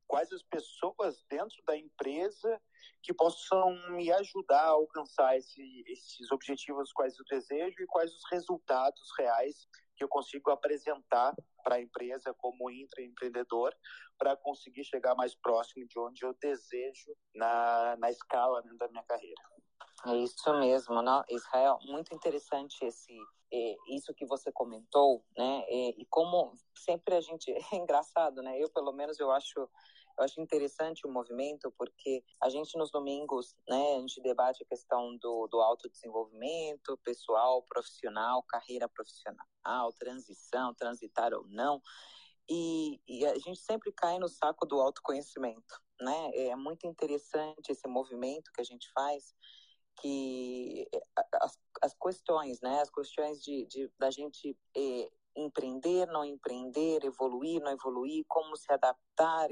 [0.07, 2.61] Quais as pessoas dentro da empresa
[3.03, 8.23] que possam me ajudar a alcançar esse, esses objetivos, quais eu desejo e quais os
[8.31, 13.73] resultados reais que eu consigo apresentar para a empresa como intraempreendedor
[14.17, 19.03] para conseguir chegar mais próximo de onde eu desejo na, na escala né, da minha
[19.03, 19.41] carreira.
[20.05, 21.23] É isso mesmo, não?
[21.29, 23.13] Israel, muito interessante esse
[23.51, 25.65] é, isso que você comentou, né?
[25.69, 28.61] E como sempre a gente é engraçado, né?
[28.61, 29.67] Eu pelo menos eu acho
[30.17, 34.67] eu acho interessante o movimento porque a gente nos domingos, né, a gente debate a
[34.67, 41.81] questão do, do autodesenvolvimento pessoal, profissional, carreira profissional, transição, transitar ou não.
[42.49, 46.31] E, e, a gente sempre cai no saco do autoconhecimento, né?
[46.33, 49.35] É muito interessante esse movimento que a gente faz
[49.99, 50.87] que
[51.41, 57.61] as, as questões, né, as questões de, de da gente eh, empreender, não empreender, evoluir,
[57.61, 59.49] não evoluir, como se adaptar.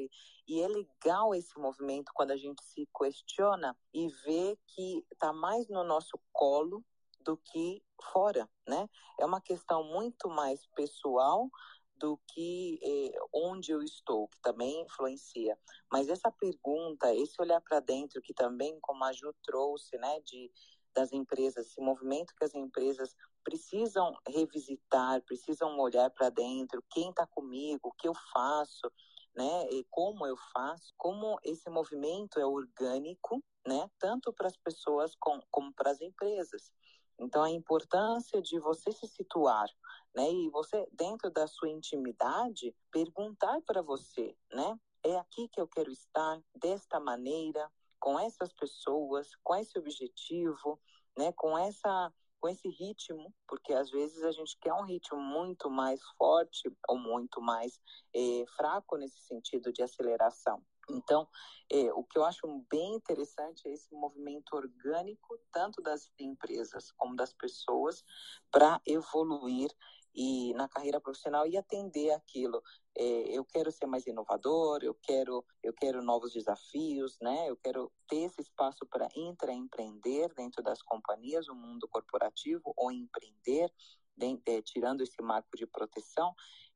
[0.47, 5.67] E, é legal esse movimento quando a gente se questiona e vê que está mais
[5.69, 6.83] no nosso colo
[7.21, 8.87] do que fora, né?
[9.19, 11.49] É uma questão muito mais pessoal
[11.97, 15.57] do que eh, onde eu estou, que também influencia.
[15.91, 20.51] Mas essa pergunta, esse olhar para dentro, que também, como a Ju trouxe, né, de,
[20.93, 27.25] das empresas, esse movimento que as empresas precisam revisitar, precisam olhar para dentro, quem está
[27.27, 28.91] comigo, o que eu faço,
[29.35, 35.15] né, e como eu faço, como esse movimento é orgânico, né, tanto para as pessoas
[35.19, 36.73] com, como para as empresas.
[37.17, 39.69] Então, a importância de você se situar,
[40.13, 40.29] né?
[40.29, 44.77] E você, dentro da sua intimidade, perguntar para você, né?
[45.01, 50.77] É aqui que eu quero estar, desta maneira, com essas pessoas, com esse objetivo,
[51.17, 51.31] né?
[51.31, 52.13] Com essa
[52.45, 56.95] com esse ritmo, porque às vezes a gente quer um ritmo muito mais forte ou
[56.95, 57.79] muito mais
[58.15, 60.61] eh, fraco nesse sentido de aceleração.
[60.89, 61.27] Então,
[61.71, 67.15] é, o que eu acho bem interessante é esse movimento orgânico, tanto das empresas como
[67.15, 68.03] das pessoas,
[68.51, 69.71] para evoluir
[70.15, 72.63] e na carreira profissional e atender aquilo.
[72.97, 73.03] É,
[73.37, 77.49] eu quero ser mais inovador, eu quero, eu quero novos desafios, né?
[77.49, 83.69] Eu quero ter esse espaço para intraempreender dentro das companhias, o mundo corporativo, ou empreender,
[84.15, 86.33] de, de, tirando esse marco de proteção.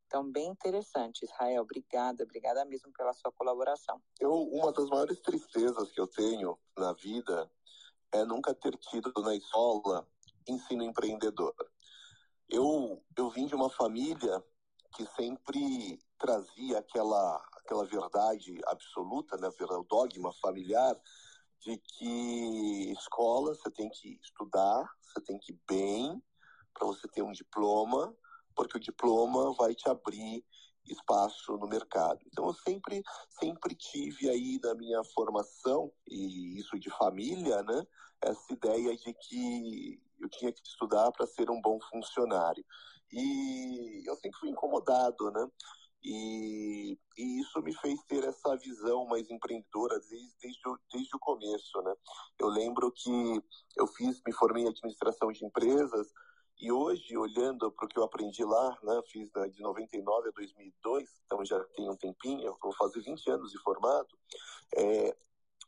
[0.10, 1.62] Então, bem interessante, Israel.
[1.62, 4.02] Obrigada, obrigada mesmo pela sua colaboração.
[4.20, 7.48] Eu, uma das maiores tristezas que eu tenho na vida
[8.12, 10.08] é nunca ter tido na escola
[10.48, 11.54] ensino empreendedor.
[12.50, 14.44] Eu, eu vim de uma família
[14.96, 21.00] que sempre trazia aquela, aquela verdade absoluta, né, o dogma familiar,
[21.60, 26.20] de que escola você tem que estudar, você tem que ir bem
[26.74, 28.12] para você ter um diploma
[28.56, 30.44] porque o diploma vai te abrir
[30.88, 32.20] espaço no mercado.
[32.28, 33.04] Então eu sempre
[33.40, 37.86] sempre tive aí na minha formação e isso de família, né,
[38.22, 42.64] essa ideia de que eu tinha que estudar para ser um bom funcionário.
[43.12, 45.48] E eu sempre fui incomodado, né?
[46.04, 50.62] E, e, isso me fez ter essa visão mais empreendedora desde, desde,
[50.94, 51.94] desde o começo, né?
[52.40, 53.12] Eu lembro que
[53.76, 56.08] eu fiz, me formei em administração de empresas
[56.60, 61.22] e hoje, olhando para o que eu aprendi lá, né, fiz de 99 a 2002,
[61.26, 64.10] então já tem um tempinho, vou fazer 20 anos de formado,
[64.76, 65.16] é,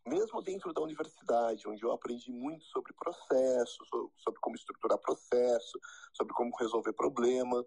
[0.06, 3.78] mesmo dentro da universidade, onde eu aprendi muito sobre processo,
[4.18, 5.80] sobre como estruturar processo,
[6.14, 7.66] sobre como resolver problema,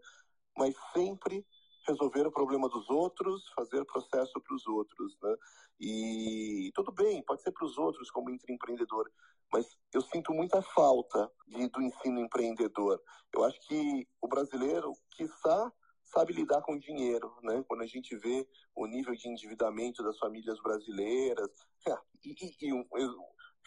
[0.57, 1.47] mas sempre
[1.87, 5.37] resolver o problema dos outros, fazer processo para os outros, né?
[5.81, 9.11] E tudo bem, pode ser para os outros como empreendedor,
[9.53, 13.01] mas eu sinto muita falta de, do ensino empreendedor.
[13.35, 15.73] Eu acho que o brasileiro, quiçá,
[16.05, 17.65] sabe lidar com dinheiro, né?
[17.67, 21.51] Quando a gente vê o nível de endividamento das famílias brasileiras,
[22.25, 22.73] e, e, e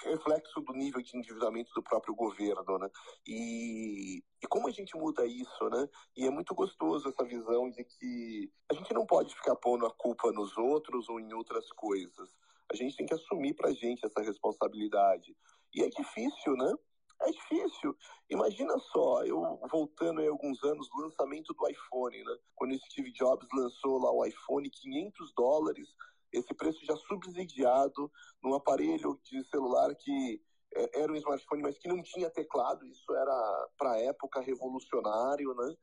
[0.03, 2.89] reflexo do nível de endividamento do próprio governo, né?
[3.25, 5.87] E, e como a gente muda isso, né?
[6.15, 9.93] E é muito gostoso essa visão de que a gente não pode ficar pondo a
[9.93, 12.29] culpa nos outros ou em outras coisas.
[12.71, 15.35] A gente tem que assumir pra gente essa responsabilidade.
[15.73, 16.73] E é difícil, né?
[17.21, 17.97] É difícil.
[18.29, 22.37] Imagina só, eu voltando aí alguns anos, lançamento do iPhone, né?
[22.55, 25.87] Quando Steve Jobs lançou lá o iPhone, 500 dólares,
[26.31, 28.11] esse preço já subsidiado
[28.43, 30.41] num aparelho de celular que
[30.75, 32.85] é, era um smartphone, mas que não tinha teclado.
[32.85, 35.75] Isso era, para a época, revolucionário, né?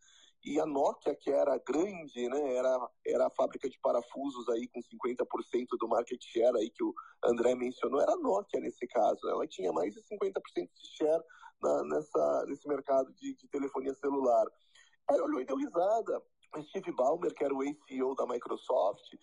[0.44, 4.80] e a Nokia, que era grande, né, era, era a fábrica de parafusos aí com
[4.80, 9.26] 50% do market share aí que o André mencionou, era a Nokia nesse caso.
[9.28, 11.22] Ela tinha mais de 50% de share
[11.62, 14.46] na, nessa, nesse mercado de, de telefonia celular.
[15.10, 16.22] Aí olhou e deu risada.
[16.68, 19.16] Steve Ballmer, que era o ex-CEO da Microsoft,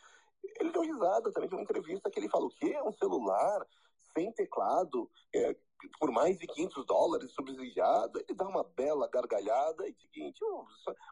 [0.43, 3.65] ele deu risada também de uma entrevista que ele falou que é um celular
[4.13, 5.55] sem teclado, é,
[5.99, 10.65] por mais de 500 dólares subsidiado, ele dá uma bela gargalhada e seguinte, o,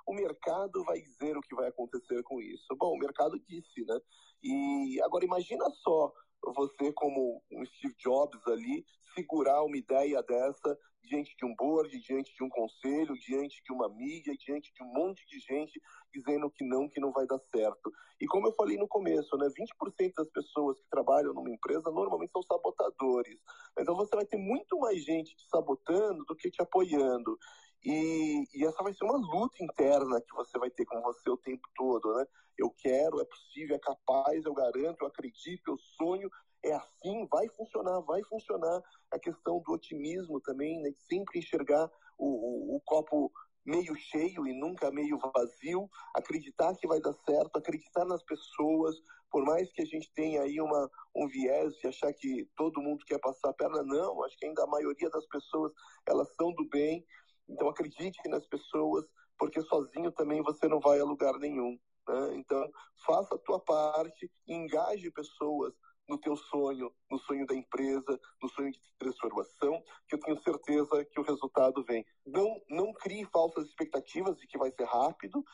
[0.06, 2.76] o mercado vai dizer o que vai acontecer com isso.
[2.76, 4.00] Bom, o mercado disse, né?
[4.44, 6.14] E agora imagina só
[6.44, 12.34] você como um Steve Jobs ali segurar uma ideia dessa diante de um board, diante
[12.36, 15.82] de um conselho, diante de uma mídia, diante de um monte de gente
[16.14, 17.92] dizendo que não, que não vai dar certo.
[18.22, 22.32] E como eu falei no começo, né, 20% das pessoas que trabalham numa empresa normalmente
[22.32, 23.40] são sabotadores.
[23.78, 27.38] Então você vai ter muito mais gente te sabotando do que te apoiando.
[27.84, 31.38] E, e, essa vai ser uma luta interna que você vai ter com você o
[31.38, 32.26] tempo todo, né?
[32.58, 36.30] Eu quero, é possível, é capaz, eu garanto, eu acredito, eu sonho,
[36.64, 38.82] é assim, vai funcionar, vai funcionar.
[39.12, 40.92] A questão do otimismo também, né?
[41.08, 43.32] Sempre enxergar o, o, o copo
[43.66, 48.96] meio cheio e nunca meio vazio, acreditar que vai dar certo, acreditar nas pessoas,
[49.32, 53.06] por mais que a gente tenha aí uma, um viés de achar que todo mundo
[53.06, 55.72] quer passar a perna, não, acho que ainda a maioria das pessoas,
[56.08, 57.06] elas são do bem,
[57.50, 59.06] então acredite nas pessoas,
[59.38, 61.78] porque sozinho também você não vai a lugar nenhum.
[62.08, 62.36] Né?
[62.36, 62.70] Então
[63.06, 65.74] faça a tua parte, engaje pessoas
[66.08, 71.06] no teu sonho, no sonho da empresa, no sonho de transformação, que eu tenho certeza
[71.06, 72.04] que o resultado vem.
[72.26, 75.46] Não, não crie falsas expectativas de que vai ser rápido,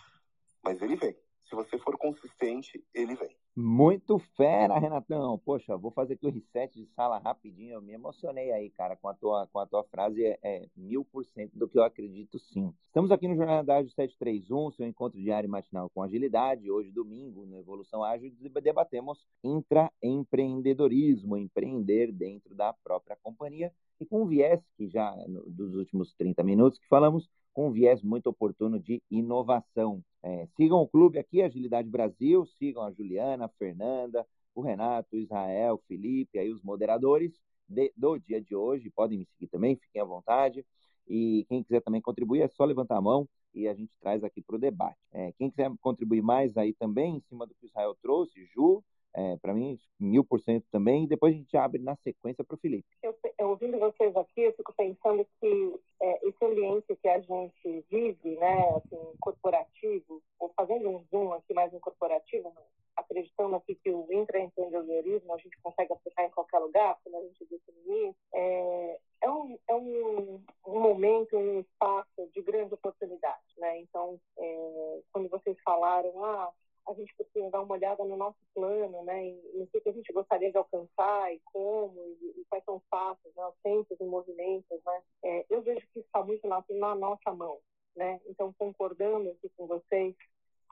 [0.63, 1.15] mas ele vem.
[1.49, 3.37] Se você for consistente, ele vem.
[3.57, 5.39] Muito fera, Renatão.
[5.39, 7.75] Poxa, vou fazer aqui o reset de sala rapidinho.
[7.75, 10.25] Eu me emocionei aí, cara, com a tua, com a tua frase.
[10.25, 12.73] É, é mil por cento do que eu acredito, sim.
[12.87, 16.69] Estamos aqui no Jornal da Ágil 731, seu encontro diário e matinal com agilidade.
[16.69, 18.29] Hoje, domingo, no Evolução Ágil,
[18.61, 23.71] debatemos intraempreendedorismo, empreender dentro da própria companhia.
[24.01, 27.71] E com um viés que já, no, dos últimos 30 minutos que falamos, com um
[27.71, 30.03] viés muito oportuno de inovação.
[30.21, 35.19] É, sigam o clube aqui, Agilidade Brasil, sigam a Juliana, a Fernanda, o Renato, o
[35.19, 38.89] Israel, o Felipe, aí os moderadores de, do dia de hoje.
[38.89, 40.65] Podem me seguir também, fiquem à vontade.
[41.07, 44.41] E quem quiser também contribuir, é só levantar a mão e a gente traz aqui
[44.41, 44.99] para o debate.
[45.11, 48.83] É, quem quiser contribuir mais aí também, em cima do que o Israel trouxe, Ju,
[49.15, 52.55] é, para mim, mil por cento também, e depois a gente abre na sequência para
[52.55, 52.87] o Felipe.
[53.01, 57.85] Eu, eu, ouvindo vocês aqui, eu fico pensando que é, esse ambiente que a gente
[57.89, 62.53] vive, né, assim, corporativo, ou fazendo um zoom aqui mais um corporativo,
[62.97, 67.45] acreditando aqui que o intraempreendedorismo a gente consegue aplicar em qualquer lugar, como a gente
[67.45, 73.43] disse no início, é, é, um, é um, um momento, um espaço de grande oportunidade,
[73.57, 73.79] né?
[73.79, 76.51] Então, é, quando vocês falaram, ah,
[76.87, 80.51] a gente precisa dar uma olhada no nosso plano, né, no que, a gente gostaria
[80.51, 84.79] de alcançar e como, e, e quais são os passos, né, os tempos e movimentos,
[84.85, 85.01] né.
[85.23, 87.59] É, eu vejo que está muito na, na, nossa mão,
[87.95, 88.21] né.
[88.27, 90.15] Então, concordando aqui com vocês,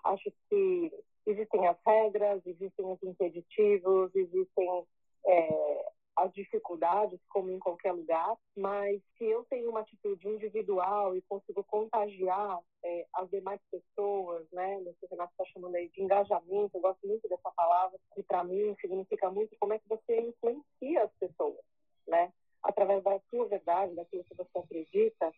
[0.03, 0.91] acho que
[1.25, 4.85] existem as regras, existem os impeditivos, existem
[5.25, 11.21] é, as dificuldades, como em qualquer lugar, mas se eu tenho uma atitude individual e
[11.23, 16.01] consigo contagiar é, as demais pessoas, né, o que o Renato está chamando aí de
[16.01, 20.21] engajamento, eu gosto muito dessa palavra, que para mim significa muito como é que você
[20.21, 21.63] influencia as pessoas,
[22.07, 25.33] né, através da sua verdade, daquilo que você acredita,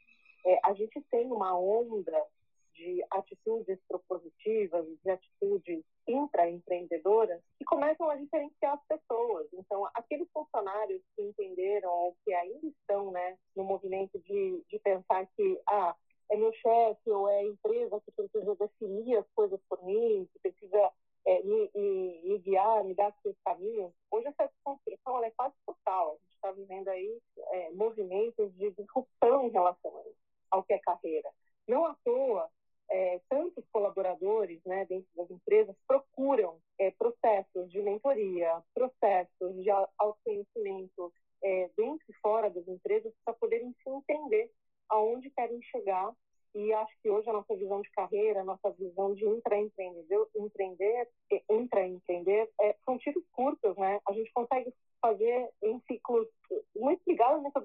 [0.45, 2.25] é, a gente tem uma onda
[2.75, 9.47] de atitudes propositivas, de atitudes intraempreendedoras, que começam a diferenciar as pessoas.
[9.53, 15.25] Então, aqueles funcionários que entenderam ou que ainda estão né, no movimento de, de pensar
[15.35, 15.95] que ah,
[16.29, 20.39] é meu chefe ou é a empresa que precisa definir as coisas por mim, que
[20.39, 20.91] precisa
[21.25, 23.91] é, me, me, me, guiar, me dar seus caminhos.
[24.11, 26.11] Hoje essa desconstrução é quase total.
[26.11, 27.19] A gente está vivendo aí
[27.51, 29.91] é, movimentos de disrupção em relação
[30.51, 31.29] ao que é carreira.
[31.67, 32.49] Não à toa,
[34.65, 42.13] né, dentro das empresas procuram é, processos de mentoria, processos de autoconhecimento é, dentro e
[42.21, 44.51] fora das empresas para poderem se entender
[44.89, 46.13] aonde querem chegar.
[46.53, 51.09] E acho que hoje a nossa visão de carreira, a nossa visão de intraempreender, empreender,
[51.49, 53.99] intraempreender, é, são tiros curtos, né?
[54.07, 56.27] A gente consegue fazer em ciclos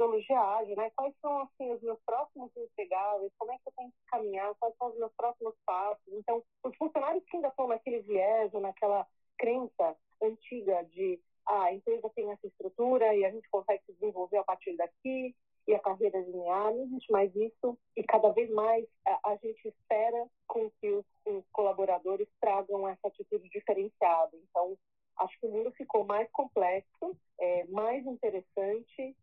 [0.00, 0.90] metodologia ágil, né?
[0.96, 3.32] Quais são assim os meus próximos entregáveis?
[3.38, 4.54] Como é que eu tenho que caminhar?
[4.58, 6.12] Quais são os meus próximos passos?
[6.12, 9.06] Então, os funcionários que ainda estão naquele viés ou naquela
[9.38, 14.38] crença antiga de ah, a empresa tem essa estrutura e a gente consegue se desenvolver
[14.38, 15.34] a partir daqui
[15.66, 19.68] e a carreira linear, não existe mais isso, e cada vez mais a, a gente
[19.68, 24.36] espera com que os, os, colaboradores tragam essa atitude diferenciada.
[24.48, 24.76] Então,
[25.18, 29.16] acho que o mundo ficou mais complexo, é, mais interessante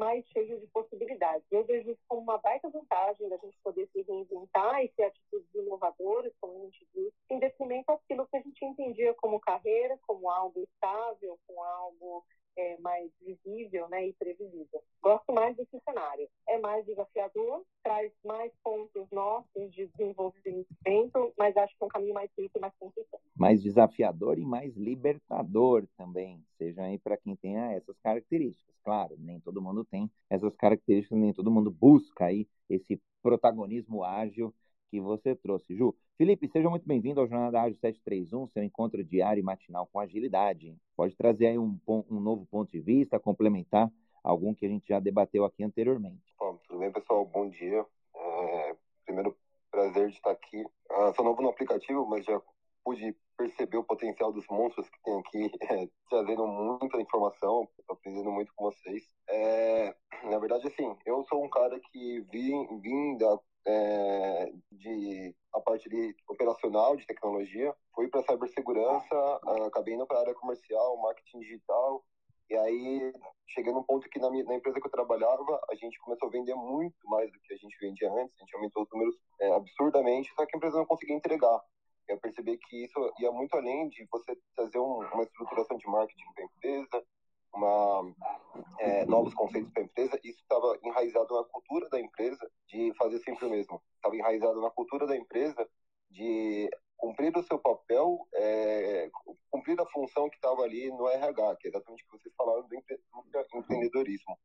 [0.00, 1.44] mais cheio de possibilidades.
[1.50, 5.54] Eu vejo isso como uma baita vantagem da gente poder se reinventar e ter atitudes
[5.54, 10.30] inovadoras, como a gente disse, em detrimento daquilo que a gente entendia como carreira, como
[10.30, 12.24] algo estável, como algo
[12.56, 14.82] é, mais visível né, e previsível.
[15.02, 16.28] Gosto mais desse cenário.
[16.48, 22.14] É mais desafiador, traz mais pontos nossos de desenvolvimento, mas acho que é um caminho
[22.14, 23.22] mais rico e mais consistente.
[23.36, 28.69] Mais desafiador e mais libertador também, seja aí para quem tenha essas características.
[28.90, 34.52] Claro, nem todo mundo tem essas características, nem todo mundo busca aí esse protagonismo ágil
[34.90, 35.76] que você trouxe.
[35.76, 40.00] Ju, Felipe, seja muito bem-vindo ao Jornada Ágil 731, seu encontro diário e matinal com
[40.00, 40.76] agilidade.
[40.96, 43.88] Pode trazer aí um, um novo ponto de vista, complementar
[44.24, 46.34] algum que a gente já debateu aqui anteriormente.
[46.36, 47.24] Bom, tudo bem, pessoal?
[47.24, 47.86] Bom dia.
[48.16, 48.76] É,
[49.06, 49.36] primeiro,
[49.70, 50.66] prazer de estar aqui.
[50.90, 52.42] Ah, sou novo no aplicativo, mas já
[52.84, 55.50] pude perceber o potencial dos monstros que tem aqui,
[55.84, 59.02] é, trazendo muita informação, aprendendo muito com vocês.
[59.28, 65.60] É, na verdade, assim, eu sou um cara que vim, vim da é, de a
[65.60, 71.40] parte de operacional de tecnologia, fui para cibersegurança, acabei indo para a área comercial, marketing
[71.40, 72.02] digital,
[72.48, 73.12] e aí
[73.48, 76.30] cheguei num ponto que na, minha, na, empresa que eu trabalhava, a gente começou a
[76.32, 79.54] vender muito mais do que a gente vendia antes, a gente aumentou os números é,
[79.54, 81.60] absurdamente, só que a empresa não conseguia entregar.
[82.10, 86.32] Eu percebi que isso ia muito além de você trazer um, uma estruturação de marketing
[86.34, 87.04] para a empresa,
[87.54, 88.14] uma,
[88.80, 93.18] é, novos conceitos para a empresa, isso estava enraizado na cultura da empresa de fazer
[93.20, 93.80] sempre o mesmo.
[93.96, 95.68] Estava enraizado na cultura da empresa
[96.10, 99.08] de cumprir o seu papel, é,
[99.50, 102.66] cumprir a função que estava ali no RH, que é exatamente o que vocês falaram
[102.66, 102.74] do
[103.58, 104.36] empreendedorismo.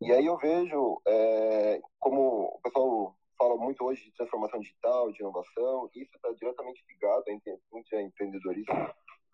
[0.00, 5.20] E aí eu vejo é, como o pessoal fala muito hoje de transformação digital, de
[5.20, 8.72] inovação, isso está diretamente ligado a empreendedorismo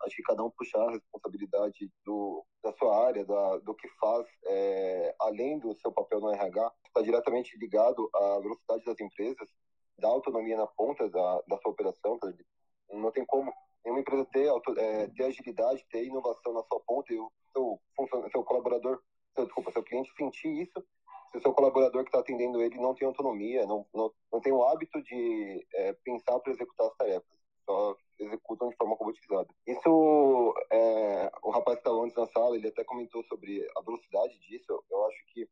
[0.01, 4.25] acho que cada um puxar a responsabilidade do, da sua área, da, do que faz,
[4.45, 9.47] é, além do seu papel no RH, está diretamente ligado à velocidade das empresas,
[9.99, 12.17] da autonomia na ponta da, da sua operação.
[12.17, 12.31] Tá?
[12.91, 13.53] Não tem como
[13.83, 17.79] nenhuma empresa ter, auto, é, ter agilidade, ter inovação na sua ponta e o seu,
[18.31, 19.01] seu colaborador,
[19.35, 20.83] seu, desculpa, seu cliente sentir isso
[21.31, 24.51] se o seu colaborador que está atendendo ele não tem autonomia, não, não, não tem
[24.51, 29.47] o hábito de é, pensar para executar as tarefas, só executam de forma robotizada.
[29.67, 34.37] Isso, é, o rapaz que estava antes na sala, ele até comentou sobre a velocidade
[34.39, 34.83] disso.
[34.89, 35.47] Eu acho que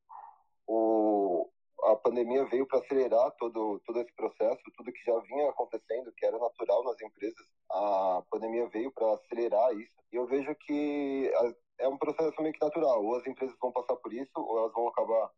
[0.66, 1.48] o,
[1.84, 6.26] a pandemia veio para acelerar todo, todo esse processo, tudo que já vinha acontecendo, que
[6.26, 9.92] era natural nas empresas, a pandemia veio para acelerar isso.
[10.12, 11.32] E eu vejo que
[11.80, 13.04] é um processo meio que natural.
[13.04, 15.32] Ou as empresas vão passar por isso, ou elas vão acabar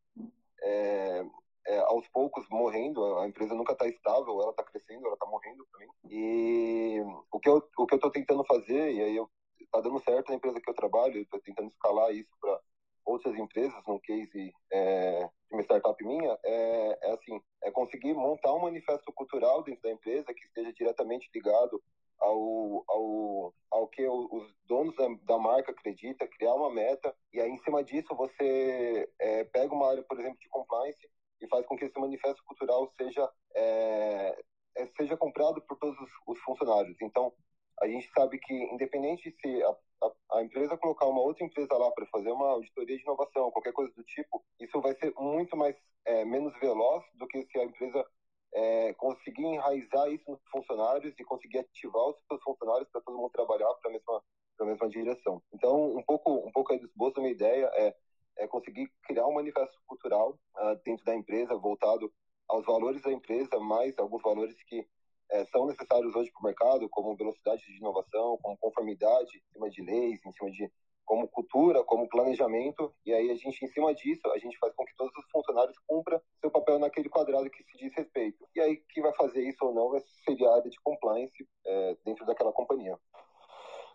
[0.62, 1.26] é,
[1.68, 3.18] é, aos poucos morrendo.
[3.20, 5.90] A empresa nunca está estável, ela está crescendo, ela está morrendo também.
[6.10, 9.30] E o que eu o que eu estou tentando fazer e aí eu
[9.72, 12.60] tá dando certo na empresa que eu trabalho, estou tentando escalar isso para
[13.06, 18.54] outras empresas, num case é, de uma startup minha, é, é assim, é conseguir montar
[18.54, 21.82] um manifesto cultural dentro da empresa que esteja diretamente ligado
[22.20, 24.96] ao, ao, ao que os donos
[25.26, 29.90] da, marca acreditam, criar uma meta, e aí em cima disso você é, pega uma
[29.90, 31.10] área, por exemplo, de compliance
[31.42, 34.44] e faz com que esse manifesto cultural seja, é,
[34.78, 36.98] é, seja comprado por todos os, os, funcionários.
[37.02, 37.34] Então,
[37.82, 41.90] a gente sabe que, independente se a, a, a empresa colocar uma outra empresa lá
[41.92, 45.76] para fazer uma auditoria de inovação, qualquer coisa do tipo, isso vai ser muito mais
[46.06, 48.06] é, menos veloz do que se a empresa
[48.54, 53.32] é, conseguir enraizar isso nos funcionários e conseguir ativar os seus funcionários para todo mundo
[53.32, 54.24] trabalhar para a mesma,
[54.62, 55.42] mesma direção.
[55.54, 57.96] Então, um pouco, um pouco aí do esboço da minha ideia é
[58.40, 62.12] é conseguir criar um manifesto cultural uh, dentro da empresa voltado
[62.48, 64.88] aos valores da empresa, mais alguns valores que
[65.30, 69.70] é, são necessários hoje para o mercado, como velocidade de inovação, como conformidade em cima
[69.70, 70.72] de leis, em cima de
[71.10, 74.86] como cultura, como planejamento, e aí a gente, em cima disso, a gente faz com
[74.86, 78.48] que todos os funcionários cumpram seu papel naquele quadrado que se diz respeito.
[78.56, 82.28] E aí, quem vai fazer isso ou não seria a área de compliance é, dentro
[82.28, 82.96] daquela companhia.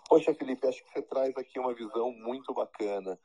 [0.09, 3.17] Poxa, Felipe, acho que você traz aqui uma visão muito bacana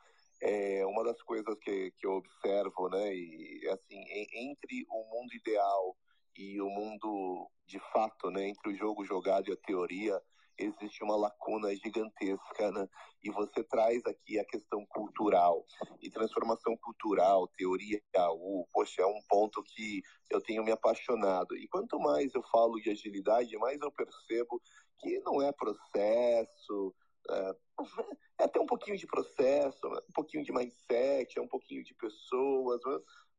[0.42, 4.02] é uma das coisas que, que eu observo, né, e assim,
[4.34, 5.98] entre o mundo ideal
[6.38, 10.22] e o mundo de fato, né, entre o jogo jogado e a teoria,
[10.66, 12.88] existe uma lacuna gigantesca, né?
[13.24, 15.66] E você traz aqui a questão cultural
[16.02, 21.56] e transformação cultural, teoria AU, poxa, é um ponto que eu tenho me apaixonado.
[21.56, 24.62] E quanto mais eu falo de agilidade, mais eu percebo
[25.00, 26.96] que não é processo,
[27.30, 27.56] É,
[28.40, 32.82] é até um pouquinho de processo, um pouquinho de mindset, é um pouquinho de pessoas,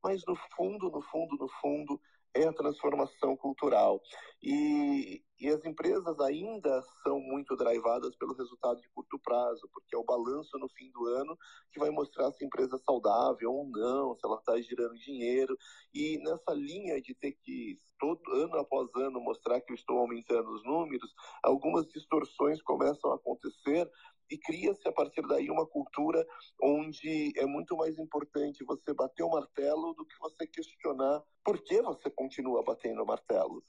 [0.02, 2.00] mas no fundo, no fundo, no fundo,
[2.35, 4.01] é a transformação cultural.
[4.43, 9.99] E, e as empresas ainda são muito drivadas pelo resultado de curto prazo, porque é
[9.99, 11.37] o balanço no fim do ano
[11.72, 15.57] que vai mostrar se a empresa é saudável ou não, se ela está girando dinheiro.
[15.93, 20.51] E nessa linha de ter que, todo ano após ano, mostrar que eu estou aumentando
[20.51, 21.12] os números,
[21.43, 23.91] algumas distorções começam a acontecer
[24.31, 26.24] e cria-se a partir daí uma cultura
[26.62, 31.81] onde é muito mais importante você bater o martelo do que você questionar por que
[31.83, 33.62] você continua batendo o martelo.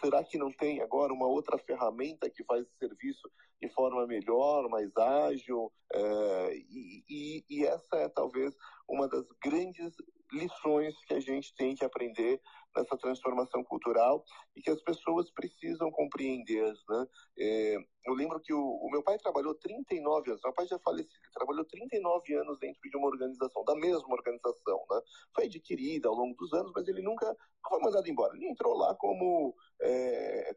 [0.00, 4.68] Será que não tem agora uma outra ferramenta que faz o serviço de forma melhor,
[4.68, 5.72] mais ágil?
[5.92, 8.54] É, e, e, e essa é talvez
[8.88, 9.94] uma das grandes
[10.32, 12.40] lições que a gente tem que aprender
[12.76, 14.22] nessa transformação cultural
[14.54, 16.72] e que as pessoas precisam compreender.
[16.88, 17.06] Né?
[17.38, 21.10] É, eu lembro que o, o, meu pai trabalhou 39 anos, meu pai já faleceu,
[21.32, 24.84] trabalhou 39 anos dentro de uma organização, da mesma organização.
[24.90, 25.00] Né?
[25.34, 27.34] Foi adquirida ao longo dos anos, mas ele nunca
[27.68, 28.36] foi mandado embora.
[28.36, 30.54] Ele entrou lá como é,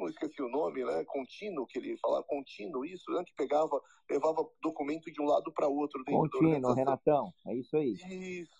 [0.00, 1.04] não esqueci o nome, né?
[1.04, 3.22] Contínuo, que ele falava, contínuo, isso, né?
[3.24, 7.92] Que pegava, levava documento de um lado para outro dentro contínuo, Renatão, é isso aí.
[7.92, 8.50] Isso.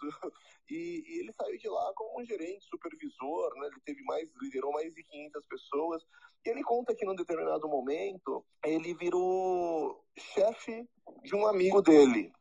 [0.71, 3.67] E, e, ele saiu de lá como um gerente, supervisor, né?
[3.67, 6.03] Ele teve mais, liderou mais de 500 pessoas.
[6.45, 10.89] E ele conta que num determinado momento ele virou chefe
[11.23, 12.33] de um amigo dele.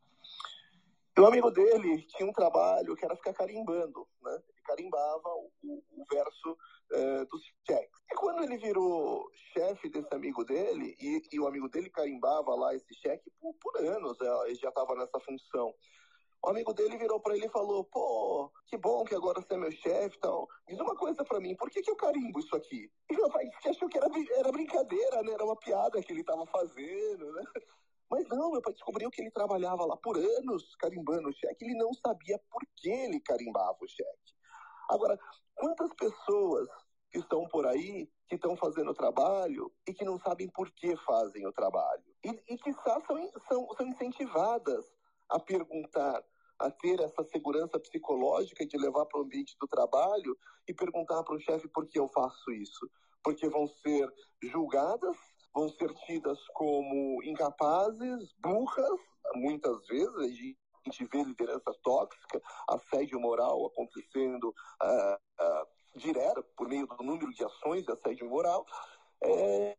[1.16, 4.32] E o amigo dele tinha um trabalho que era ficar carimbando, né?
[4.48, 6.56] Ele carimbava o, o verso
[6.92, 8.00] é, dos cheques.
[8.10, 12.74] E quando ele virou chefe desse amigo dele, e, e, o amigo dele carimbava lá
[12.74, 15.74] esse cheque por, por anos, é, ele já estava nessa função.
[16.42, 19.58] O amigo dele virou para ele e falou: Pô, que bom que agora você é
[19.58, 20.48] meu chefe e tal.
[20.66, 22.90] Diz uma coisa para mim, por que, que eu carimbo isso aqui?
[23.10, 25.32] E meu pai achou que era, era brincadeira, né?
[25.32, 27.44] Era uma piada que ele estava fazendo, né?
[28.10, 31.64] Mas não, meu pai descobriu que ele trabalhava lá por anos carimbando o cheque.
[31.64, 34.39] Ele não sabia por que ele carimbava o cheque.
[34.90, 35.16] Agora,
[35.54, 36.68] quantas pessoas
[37.12, 40.96] que estão por aí, que estão fazendo o trabalho e que não sabem por que
[40.96, 42.04] fazem o trabalho?
[42.24, 43.00] E, e que são,
[43.48, 44.84] são, são incentivadas
[45.28, 46.24] a perguntar,
[46.58, 50.36] a ter essa segurança psicológica de levar para o ambiente do trabalho
[50.68, 52.90] e perguntar para o chefe por que eu faço isso.
[53.22, 54.12] Porque vão ser
[54.42, 55.16] julgadas,
[55.54, 59.00] vão ser tidas como incapazes, burras,
[59.34, 66.86] muitas vezes, a gente vê liderança tóxica, assédio moral acontecendo uh, uh, direto por meio
[66.86, 68.64] do número de ações de assédio moral.
[69.22, 69.76] É,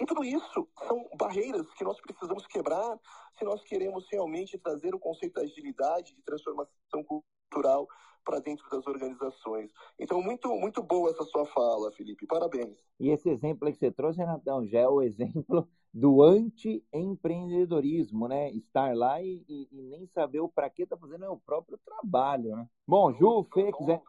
[0.00, 2.98] e tudo isso são barreiras que nós precisamos quebrar
[3.38, 7.86] se nós queremos realmente trazer o conceito da agilidade, de transformação cultural
[8.24, 9.70] para dentro das organizações.
[9.98, 12.26] Então, muito, muito boa essa sua fala, Felipe.
[12.26, 12.78] Parabéns.
[12.98, 18.50] E esse exemplo que você trouxe, Renatão, já é o exemplo do anti-empreendedorismo, né?
[18.50, 21.78] Estar lá e, e, e nem saber o para que está fazendo é o próprio
[21.78, 22.68] trabalho, né?
[22.86, 24.00] Bom, Ju, Fê, quiser,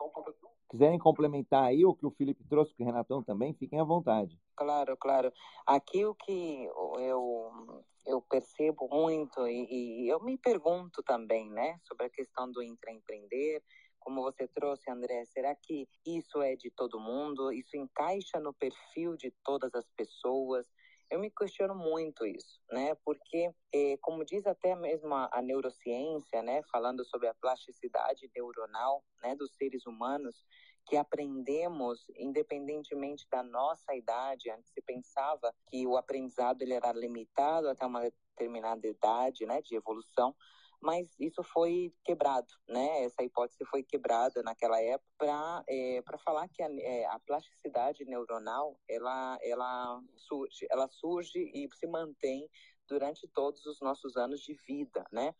[0.69, 4.39] quiserem complementar aí o que o Felipe trouxe, que o Renatão também, fiquem à vontade.
[4.55, 5.33] Claro, claro.
[5.65, 6.69] Aqui o que
[6.99, 12.61] eu, eu percebo muito e, e eu me pergunto também, né, sobre a questão do
[12.61, 13.63] intraempreender,
[14.01, 17.51] como você trouxe, André, será que isso é de todo mundo?
[17.51, 20.65] Isso encaixa no perfil de todas as pessoas?
[21.11, 22.95] Eu me questiono muito isso, né?
[23.03, 29.03] Porque, eh, como diz até mesmo a, a, neurociência, né, falando sobre a plasticidade neuronal,
[29.21, 30.45] né, dos seres humanos,
[30.85, 34.49] que aprendemos independentemente da nossa idade.
[34.49, 39.75] Antes se pensava que o aprendizado ele era limitado até uma determinada idade, né, de
[39.75, 40.33] evolução
[40.81, 43.03] mas isso foi quebrado, né?
[43.03, 48.03] Essa hipótese foi quebrada naquela época para é, para falar que a, é, a, plasticidade
[48.05, 52.49] neuronal ela ela surge ela surge e se mantém
[52.87, 55.33] durante todos os nossos anos de vida, né?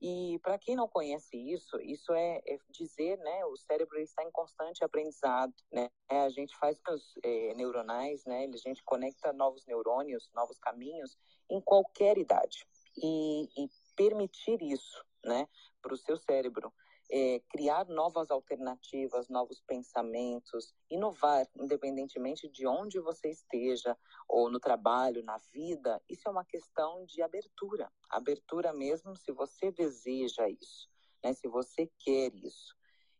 [0.00, 4.30] E para quem não conhece isso, isso é, é, dizer, né, o cérebro está em
[4.30, 5.88] constante aprendizado, né?
[6.10, 8.46] É, a gente faz os é, neuronais, né?
[8.52, 11.16] A gente conecta novos neurônios, novos caminhos
[11.50, 12.66] em qualquer idade.
[13.02, 15.48] E, e permitir isso, né,
[15.82, 16.72] para o seu cérebro.
[17.08, 23.96] É, criar novas alternativas, novos pensamentos, inovar, independentemente de onde você esteja,
[24.28, 27.90] ou no trabalho, na vida, isso é uma questão de abertura.
[28.10, 30.88] Abertura mesmo se você deseja isso,
[31.22, 31.32] né?
[31.32, 32.76] se você quer isso.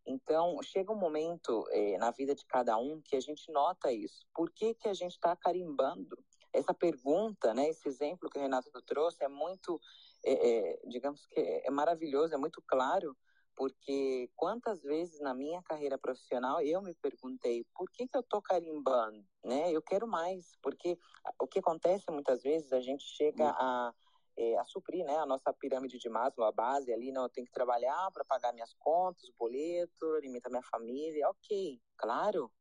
[0.06, 4.24] Então, chega um momento é, na vida de cada um que a gente nota isso.
[4.32, 6.16] Por que, que a gente está carimbando?
[6.52, 9.80] Essa pergunta, né, esse exemplo que o Renato trouxe é muito
[10.26, 13.16] é, é, digamos que é maravilhoso, é muito claro,
[13.54, 18.42] porque quantas vezes na minha carreira profissional eu me perguntei por que, que eu tô
[18.42, 19.70] carimbando, né?
[19.72, 20.98] Eu quero mais, porque
[21.40, 23.94] o que acontece muitas vezes a gente chega a
[24.38, 27.46] é, a suprir né, a nossa pirâmide de Maslow, a base ali, não, eu tenho
[27.46, 32.52] que trabalhar para pagar minhas contas, boleto, alimentar minha família, ok, claro,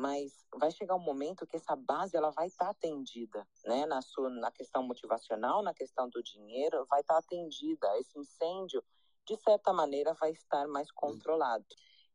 [0.00, 4.00] mas vai chegar um momento que essa base ela vai estar tá atendida, né, na
[4.00, 7.86] sua na questão motivacional, na questão do dinheiro, vai estar tá atendida.
[7.98, 8.82] Esse incêndio,
[9.26, 10.94] de certa maneira, vai estar mais hum.
[10.96, 11.66] controlado.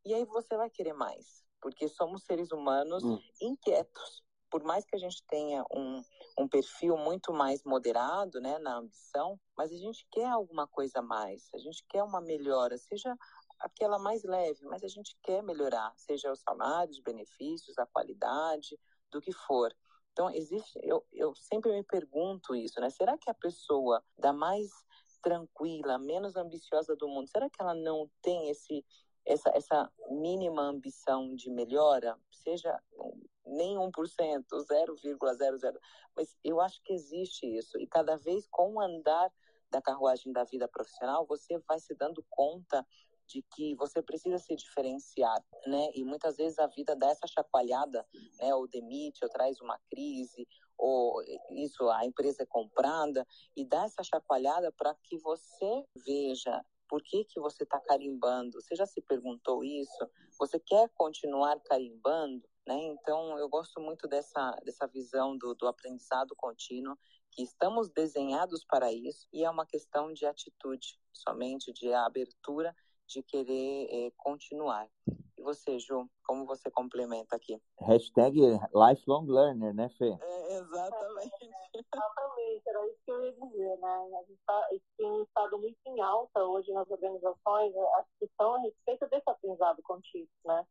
[0.03, 3.19] E aí você vai querer mais, porque somos seres humanos hum.
[3.39, 4.23] inquietos.
[4.49, 6.01] Por mais que a gente tenha um,
[6.39, 11.03] um perfil muito mais moderado, né, na ambição, mas a gente quer alguma coisa a
[11.03, 13.15] mais, a gente quer uma melhora, seja
[13.59, 18.79] aquela mais leve, mas a gente quer melhorar, seja os salários, os benefícios, a qualidade,
[19.11, 19.73] do que for.
[20.11, 22.89] Então, existe, eu, eu sempre me pergunto isso, né?
[22.89, 24.69] Será que a pessoa da mais
[25.21, 28.85] tranquila, menos ambiciosa do mundo, será que ela não tem esse
[29.25, 32.79] essa, essa mínima ambição de melhora, seja
[33.45, 35.79] nem 1%, 0,00,
[36.15, 37.79] mas eu acho que existe isso.
[37.79, 39.31] E cada vez com o andar
[39.71, 42.85] da carruagem da vida profissional, você vai se dando conta
[43.27, 45.89] de que você precisa se diferenciar, né?
[45.93, 48.05] E muitas vezes a vida dá essa chacoalhada,
[48.39, 48.53] né?
[48.55, 50.47] Ou demite, ou traz uma crise,
[50.77, 51.21] ou
[51.51, 57.23] isso, a empresa é comprada, e dá essa chacoalhada para que você veja por que,
[57.25, 58.61] que você está carimbando.
[58.61, 60.09] Você já se perguntou isso?
[60.37, 62.47] Você quer continuar carimbando?
[62.67, 62.75] Né?
[62.85, 66.97] Então, eu gosto muito dessa, dessa visão do, do aprendizado contínuo
[67.31, 72.75] que estamos desenhados para isso e é uma questão de atitude, somente de abertura
[73.07, 74.87] de querer é, continuar.
[75.37, 77.61] E você, Ju, como você complementa aqui?
[77.79, 78.39] Hashtag
[78.73, 80.17] lifelong learner, né, Fê?
[80.19, 81.31] É, exatamente.
[81.75, 84.09] exatamente, era isso que eu ia dizer, né?
[84.19, 89.07] A gente tá, tem estado muito em alta hoje nas organizações a discussão a respeito
[89.09, 90.65] desse aprendizado contínuo, né?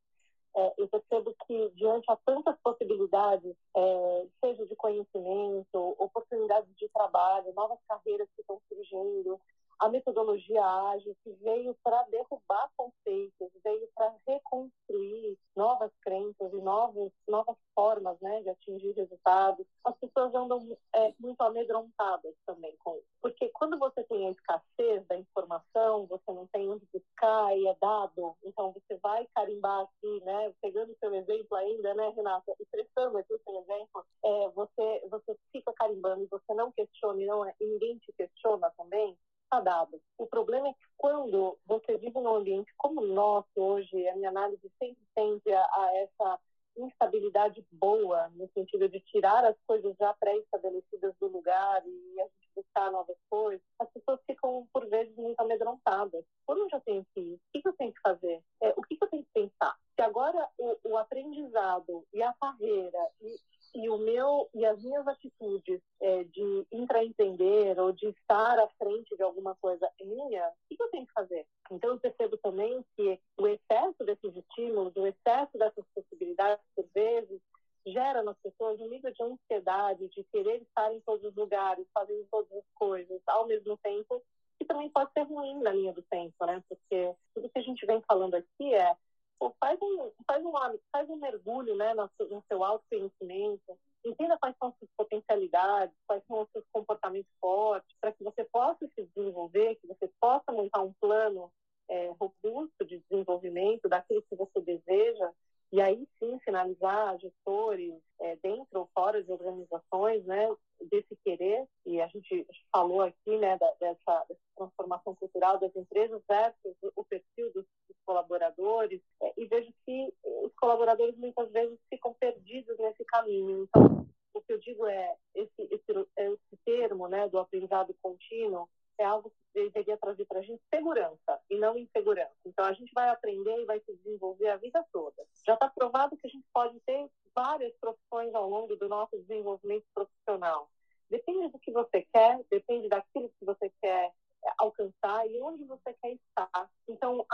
[0.56, 7.52] É, eu percebo que diante a tantas possibilidades, é, seja de conhecimento, oportunidades de trabalho,
[7.54, 9.40] novas carreiras que estão surgindo,
[9.84, 17.12] a metodologia ágil que veio para derrubar conceitos, veio para reconstruir novas crenças e novos,
[17.28, 19.66] novas formas né, de atingir resultados.
[19.84, 20.58] As pessoas andam
[20.94, 23.06] é, muito amedrontadas também com isso.
[23.20, 27.76] Porque quando você tem a escassez da informação, você não tem onde buscar e é
[27.78, 33.18] dado, então você vai carimbar aqui, né, pegando o seu exemplo ainda, né, Renata, expressando
[33.18, 37.44] aqui o seu exemplo, é, você, você fica carimbando e você não questiona e, não,
[37.44, 39.14] é, e ninguém te questiona também,
[39.44, 40.00] está dado.
[40.18, 44.30] O problema é que quando você vive num ambiente como o nosso hoje, a minha
[44.30, 46.40] análise sempre tende a, essa
[46.76, 52.50] instabilidade boa, no sentido de tirar as coisas já pré-estabelecidas do lugar e a gente
[52.56, 56.24] buscar novas coisas, as pessoas ficam, por vezes, muito amedrontadas.
[56.46, 57.34] Por onde eu tenho que ir?
[57.34, 58.42] O que, eu tenho que fazer?
[58.60, 59.76] É, o que, eu tenho que pensar?
[59.94, 63.36] Se agora o, o aprendizado e a carreira e
[63.74, 69.16] e o meu e as minhas atitudes é, de intraentender ou de estar à frente
[69.16, 71.46] de alguma coisa minha, o que eu tenho que fazer?
[71.70, 77.40] Então eu percebo também que o excesso desses estímulos, o excesso dessas possibilidades, por vezes,
[77.86, 82.26] gera nas pessoas um nível de ansiedade, de querer estar em todos os lugares, fazendo
[82.30, 84.22] todas as coisas ao mesmo tempo,
[84.58, 86.62] que também pode ser ruim na linha do tempo, né?
[86.68, 88.96] Porque tudo que a gente vem falando aqui é
[89.44, 90.52] pô, faz um, faz um,
[90.90, 96.22] faz um mergulho né, no, no seu autoconhecimento, entenda quais são as suas potencialidades, quais
[96.26, 100.82] são os seus comportamentos fortes, para que você possa se desenvolver, que você possa montar
[100.82, 101.52] um plano
[101.88, 105.30] é, robusto de desenvolvimento daquilo que você deseja,
[105.74, 110.48] e aí sim finalizar gestores é, dentro ou fora de organizações, né,
[110.88, 116.76] desse querer, e a gente falou aqui, né, dessa, dessa transformação cultural das empresas versus
[116.94, 122.78] o perfil dos, dos colaboradores, é, e vejo que os colaboradores muitas vezes ficam perdidos
[122.78, 123.64] nesse caminho.
[123.64, 129.04] Então, o que eu digo é, esse, esse, esse termo, né, do aprendizado contínuo, é
[129.04, 132.34] algo que deveria trazer para a gente segurança e não insegurança.
[132.46, 135.22] Então, a gente vai aprender e vai se desenvolver a vida toda.
[135.46, 139.84] Já está provado que a gente pode ter várias profissões ao longo do nosso desenvolvimento
[139.92, 140.70] profissional.
[141.10, 144.12] Depende do que você quer, depende daquilo que você quer
[144.58, 146.70] alcançar e onde você quer estar.
[146.88, 147.24] Então, um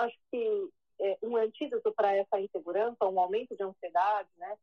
[1.60, 4.56] antídoto para essa insegurança, um aumento de ansiedade, né,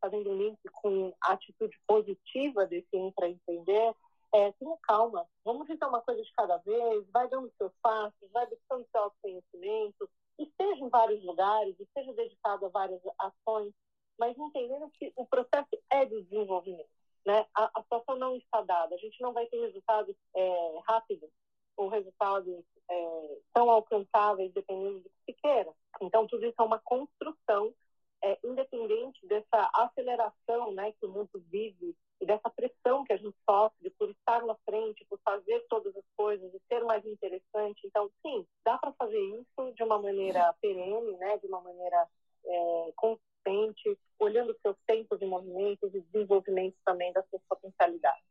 [0.00, 3.94] fazendo um link com a atitude positiva desse intraempreender,
[4.34, 8.46] é, tenha calma, vamos fazer uma coisa de cada vez, vai dando seus passos, vai
[8.46, 13.72] buscando seu autoconhecimento, esteja em vários lugares, esteja dedicado a várias ações,
[14.18, 16.88] mas entendendo que o processo é de desenvolvimento.
[17.24, 17.46] Né?
[17.54, 21.30] A, a situação não está dada, a gente não vai ter resultados é, rápidos,
[21.76, 25.72] os resultados é, são alcançáveis dependendo do que se queira.
[26.06, 27.74] Então, tudo isso é uma construção
[28.22, 33.36] é, independente dessa aceleração né, que o mundo vive e dessa pressão que a gente
[33.48, 37.86] sofre por estar na frente, por fazer todas as coisas e ser mais interessante.
[37.86, 42.08] Então, sim, dá para fazer isso de uma maneira perene, né, de uma maneira
[42.44, 48.25] é, consistente, olhando seus tempos e movimentos e desenvolvimento também das suas potencialidades.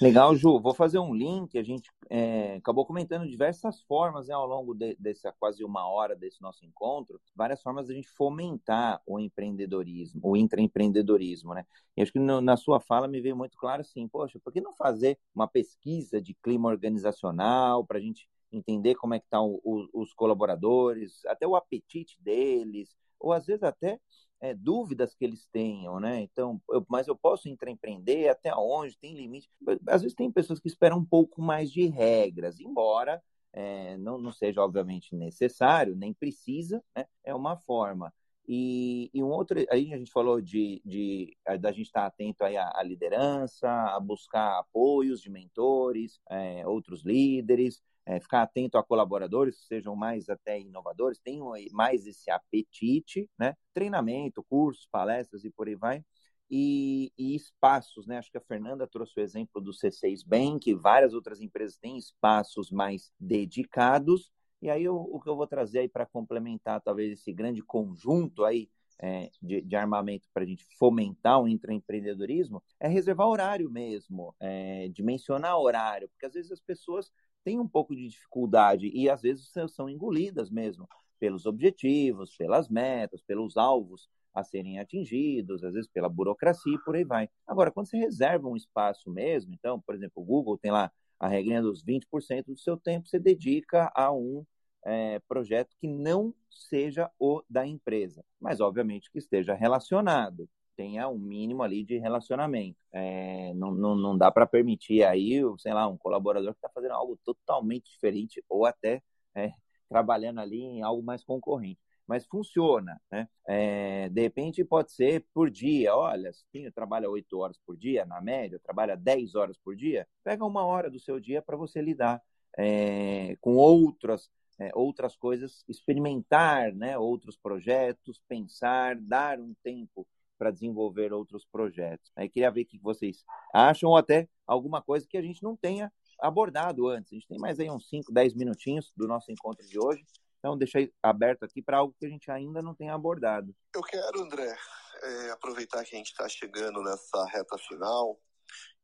[0.00, 0.58] Legal, Ju.
[0.58, 1.56] Vou fazer um link.
[1.56, 6.16] A gente é, acabou comentando diversas formas né, ao longo de, dessa quase uma hora
[6.16, 11.64] desse nosso encontro, várias formas de a gente fomentar o empreendedorismo, o intraempreendedorismo, né?
[11.96, 14.60] E acho que no, na sua fala me veio muito claro assim, poxa, por que
[14.60, 19.54] não fazer uma pesquisa de clima organizacional para a gente entender como é que estão
[19.54, 23.98] tá os colaboradores, até o apetite deles, ou às vezes até
[24.44, 26.20] é, dúvidas que eles tenham, né?
[26.20, 28.98] Então, eu, mas eu posso empreender até onde?
[28.98, 29.48] Tem limite?
[29.88, 33.22] Às vezes tem pessoas que esperam um pouco mais de regras, embora
[33.54, 37.06] é, não, não seja obviamente necessário, nem precisa, né?
[37.24, 38.12] É uma forma.
[38.46, 42.58] E, e um outro, aí a gente falou de, de da gente estar atento aí
[42.58, 48.84] à, à liderança, a buscar apoios de mentores, é, outros líderes, é, ficar atento a
[48.84, 53.54] colaboradores sejam mais até inovadores, tenham mais esse apetite, né?
[53.72, 56.04] Treinamento, cursos, palestras e por aí vai.
[56.50, 58.18] E, e, espaços, né?
[58.18, 62.70] Acho que a Fernanda trouxe o exemplo do C6 Bank, várias outras empresas têm espaços
[62.70, 64.30] mais dedicados.
[64.60, 68.44] E aí o, o que eu vou trazer aí para complementar talvez esse grande conjunto
[68.44, 68.68] aí
[69.00, 74.88] é, de, de, armamento para a gente fomentar o intraempreendedorismo é reservar horário mesmo, é,
[74.88, 77.10] dimensionar horário, porque às vezes as pessoas
[77.44, 80.88] têm um pouco de dificuldade e às vezes são engolidas mesmo
[81.20, 86.96] pelos objetivos, pelas metas, pelos alvos a serem atingidos, às vezes pela burocracia e por
[86.96, 87.28] aí vai.
[87.46, 90.90] Agora, quando você reserva um espaço mesmo, então, por exemplo, o Google tem lá
[91.20, 94.44] a regrinha dos 20% do seu tempo, você dedica a um
[94.84, 101.18] é, projeto que não seja o da empresa, mas obviamente que esteja relacionado tenha um
[101.18, 102.78] mínimo ali de relacionamento.
[102.92, 106.94] É, não, não, não dá para permitir aí, sei lá, um colaborador que está fazendo
[106.94, 109.02] algo totalmente diferente ou até
[109.34, 109.52] é,
[109.88, 111.80] trabalhando ali em algo mais concorrente.
[112.06, 113.26] Mas funciona, né?
[113.48, 115.96] É, de repente pode ser por dia.
[115.96, 120.44] Olha, se trabalha oito horas por dia, na média, trabalha dez horas por dia, pega
[120.44, 122.22] uma hora do seu dia para você lidar
[122.58, 130.06] é, com outras é, outras coisas, experimentar né, outros projetos, pensar, dar um tempo
[130.38, 132.10] para desenvolver outros projetos.
[132.16, 135.56] Aí queria ver o que vocês acham ou até alguma coisa que a gente não
[135.56, 137.12] tenha abordado antes.
[137.12, 140.04] A gente tem mais aí uns 5, 10 minutinhos do nosso encontro de hoje.
[140.38, 143.54] Então, deixei aberto aqui para algo que a gente ainda não tem abordado.
[143.74, 144.54] Eu quero, André,
[145.02, 148.20] é, aproveitar que a gente está chegando nessa reta final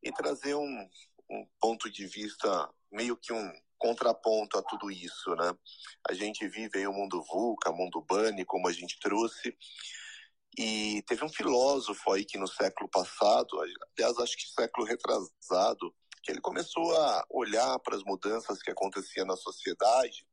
[0.03, 0.89] e trazer um,
[1.31, 5.55] um ponto de vista, meio que um contraponto a tudo isso, né?
[6.09, 9.57] A gente vive aí o mundo VUCA, mundo BANI, como a gente trouxe,
[10.59, 16.33] e teve um filósofo aí que no século passado, aliás, acho que século retrasado, que
[16.33, 20.27] ele começou a olhar para as mudanças que aconteciam na sociedade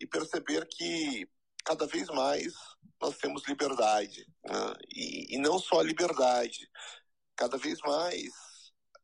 [0.00, 1.28] e perceber que
[1.64, 2.54] cada vez mais
[3.00, 4.26] nós temos liberdade.
[4.44, 4.74] Né?
[4.94, 6.68] E, e não só a liberdade,
[7.36, 8.32] cada vez mais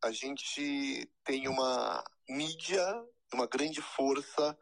[0.03, 4.57] a gente tem uma mídia, uma grande força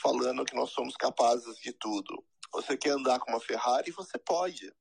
[0.00, 2.24] falando que nós somos capazes de tudo.
[2.52, 3.92] Você quer andar com uma Ferrari?
[3.92, 4.72] Você pode.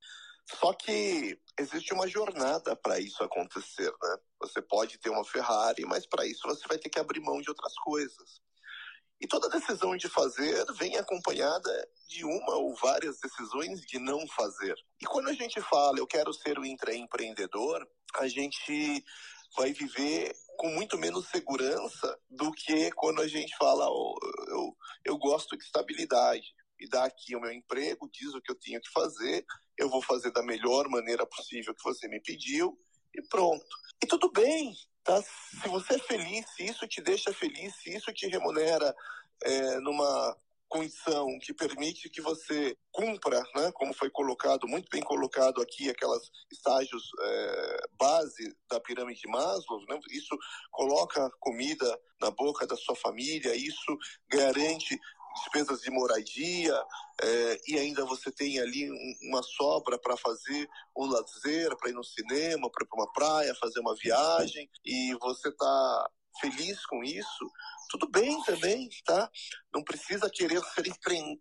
[0.57, 4.17] Só que existe uma jornada para isso acontecer, né?
[4.39, 7.49] Você pode ter uma Ferrari, mas para isso você vai ter que abrir mão de
[7.49, 8.41] outras coisas.
[9.21, 14.75] E toda decisão de fazer vem acompanhada de uma ou várias decisões de não fazer.
[15.01, 17.85] E quando a gente fala, eu quero ser um intraempreendedor,
[18.15, 19.03] a gente
[19.55, 25.17] vai viver com muito menos segurança do que quando a gente fala, oh, eu, eu
[25.17, 28.89] gosto de estabilidade me dá aqui o meu emprego, diz o que eu tenho que
[28.89, 29.45] fazer,
[29.80, 32.77] eu vou fazer da melhor maneira possível que você me pediu
[33.15, 33.65] e pronto.
[34.03, 35.21] E tudo bem, tá?
[35.21, 38.93] Se você é feliz, se isso te deixa feliz, se isso te remunera
[39.43, 45.61] é, numa condição que permite que você cumpra, né, como foi colocado, muito bem colocado
[45.61, 50.38] aqui, aquelas estágios é, base da pirâmide de Maslow, né, isso
[50.71, 53.97] coloca comida na boca da sua família, isso
[54.30, 54.95] garante
[55.36, 56.73] despesas de moradia,
[57.21, 58.89] é, e ainda você tem ali
[59.23, 63.55] uma sobra para fazer um lazer, para ir no cinema, para ir para uma praia,
[63.55, 66.09] fazer uma viagem, e você está
[66.39, 67.51] feliz com isso,
[67.89, 69.30] tudo bem também, tá?
[69.73, 70.86] Não precisa querer ser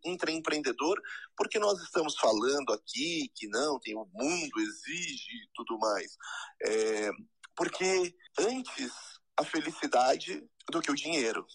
[0.05, 1.01] intraempreendedor,
[1.36, 6.16] porque nós estamos falando aqui que não, tem o mundo exige e tudo mais.
[6.64, 7.11] É,
[7.55, 8.93] porque antes
[9.39, 11.47] a felicidade do que o dinheiro.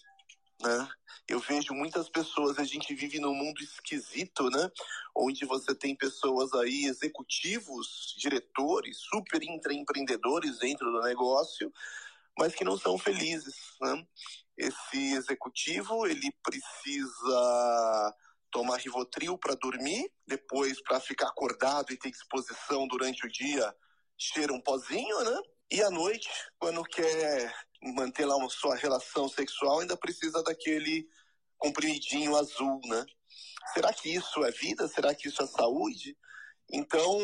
[0.62, 0.88] Né?
[1.26, 4.70] Eu vejo muitas pessoas, a gente vive num mundo esquisito, né?
[5.14, 11.72] Onde você tem pessoas aí, executivos, diretores, super empreendedores dentro do negócio,
[12.38, 14.06] mas que não são felizes, né?
[14.56, 18.14] Esse executivo, ele precisa
[18.50, 23.74] tomar Rivotril para dormir, depois para ficar acordado e ter disposição durante o dia,
[24.16, 25.42] cheira um pozinho, né?
[25.70, 26.28] E à noite,
[26.58, 27.52] quando quer
[27.92, 31.06] manter lá uma sua relação sexual, ainda precisa daquele
[31.58, 33.04] comprimidinho azul, né?
[33.72, 34.86] Será que isso é vida?
[34.88, 36.16] Será que isso é saúde?
[36.70, 37.18] Então,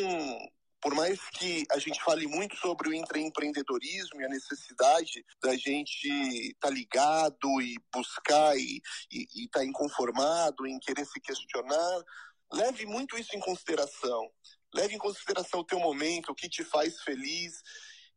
[0.80, 6.08] por mais que a gente fale muito sobre o intraempreendedorismo e a necessidade da gente
[6.08, 8.80] estar tá ligado e buscar e
[9.11, 12.04] estar tá inconformado, em querer se questionar,
[12.52, 14.30] leve muito isso em consideração.
[14.72, 17.61] Leve em consideração o teu momento, o que te faz feliz.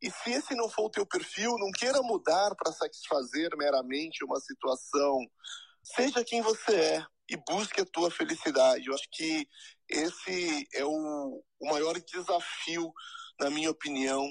[0.03, 4.37] E se esse não for o teu perfil, não queira mudar para satisfazer meramente uma
[4.41, 5.17] situação.
[5.81, 8.87] Seja quem você é e busque a tua felicidade.
[8.87, 9.47] Eu acho que
[9.89, 12.91] esse é o, o maior desafio,
[13.39, 14.27] na minha opinião,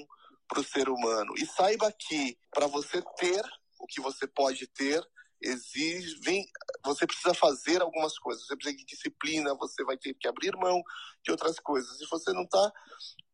[0.47, 1.33] para o ser humano.
[1.37, 3.43] E saiba que para você ter
[3.79, 5.03] o que você pode ter,
[5.43, 6.45] exige, vem,
[6.85, 10.81] você precisa fazer algumas coisas, você precisa de disciplina, você vai ter que abrir mão
[11.23, 11.97] de outras coisas.
[11.97, 12.71] Se você não está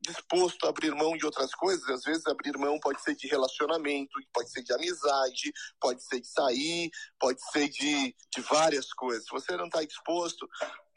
[0.01, 4.11] disposto a abrir mão de outras coisas, às vezes abrir mão pode ser de relacionamento,
[4.33, 6.89] pode ser de amizade, pode ser de sair,
[7.19, 9.25] pode ser de, de várias coisas.
[9.25, 10.47] Se você não está disposto,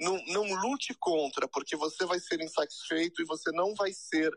[0.00, 4.32] não, não lute contra, porque você vai ser insatisfeito e você não vai ser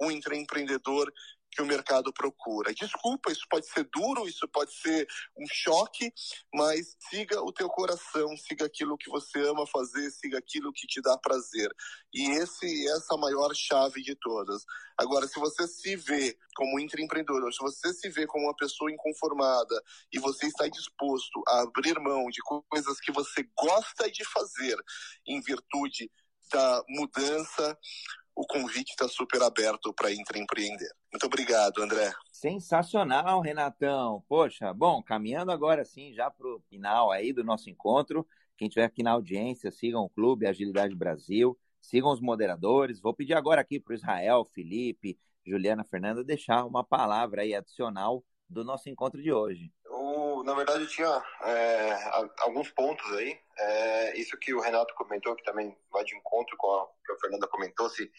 [0.00, 1.12] um empreendedor
[1.50, 2.72] que o mercado procura.
[2.72, 6.12] Desculpa, isso pode ser duro, isso pode ser um choque,
[6.54, 11.00] mas siga o teu coração, siga aquilo que você ama fazer, siga aquilo que te
[11.00, 11.70] dá prazer.
[12.12, 14.64] E esse essa é a maior chave de todas.
[14.96, 19.82] Agora, se você se vê como intraempreendedor, se você se vê como uma pessoa inconformada
[20.12, 24.76] e você está disposto a abrir mão de coisas que você gosta de fazer
[25.26, 26.10] em virtude
[26.52, 27.78] da mudança,
[28.40, 30.90] o convite está super aberto para empreender.
[31.12, 32.10] Muito obrigado, André.
[32.32, 34.24] Sensacional, Renatão.
[34.26, 38.26] Poxa, bom, caminhando agora sim já para o final aí do nosso encontro.
[38.56, 42.98] Quem estiver aqui na audiência, sigam o Clube Agilidade Brasil, sigam os moderadores.
[42.98, 48.24] Vou pedir agora aqui para o Israel, Felipe, Juliana Fernanda deixar uma palavra aí adicional
[48.48, 49.70] do nosso encontro de hoje.
[50.40, 52.10] Eu, na verdade, tinha é,
[52.40, 53.38] alguns pontos aí.
[53.58, 57.18] É, isso que o Renato comentou, que também vai de encontro com a que a
[57.18, 58.10] Fernanda comentou, se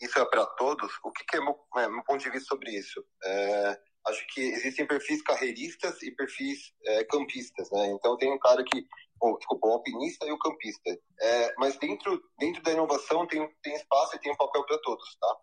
[0.00, 2.70] isso é para todos, o que, que é meu, é, meu, ponto de vista sobre
[2.70, 3.04] isso?
[3.24, 7.88] É, acho que existem perfis carreiristas e perfis é, campistas, né?
[7.88, 8.86] Então tem um cara que,
[9.20, 10.96] oh, desculpa, o alpinista e o campista.
[11.20, 15.16] É, mas dentro, dentro da inovação tem, tem espaço e tem um papel para todos,
[15.16, 15.36] tá?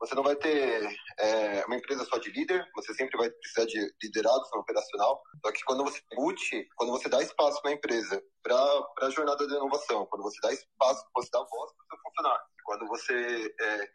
[0.00, 3.94] Você não vai ter é, uma empresa só de líder, você sempre vai precisar de
[4.02, 5.22] liderados no operacional.
[5.44, 8.56] Só que quando você embute, quando você dá espaço na empresa para
[9.02, 12.44] a jornada de inovação, quando você dá espaço, você dá voz para o seu funcionário,
[12.64, 13.90] quando você é,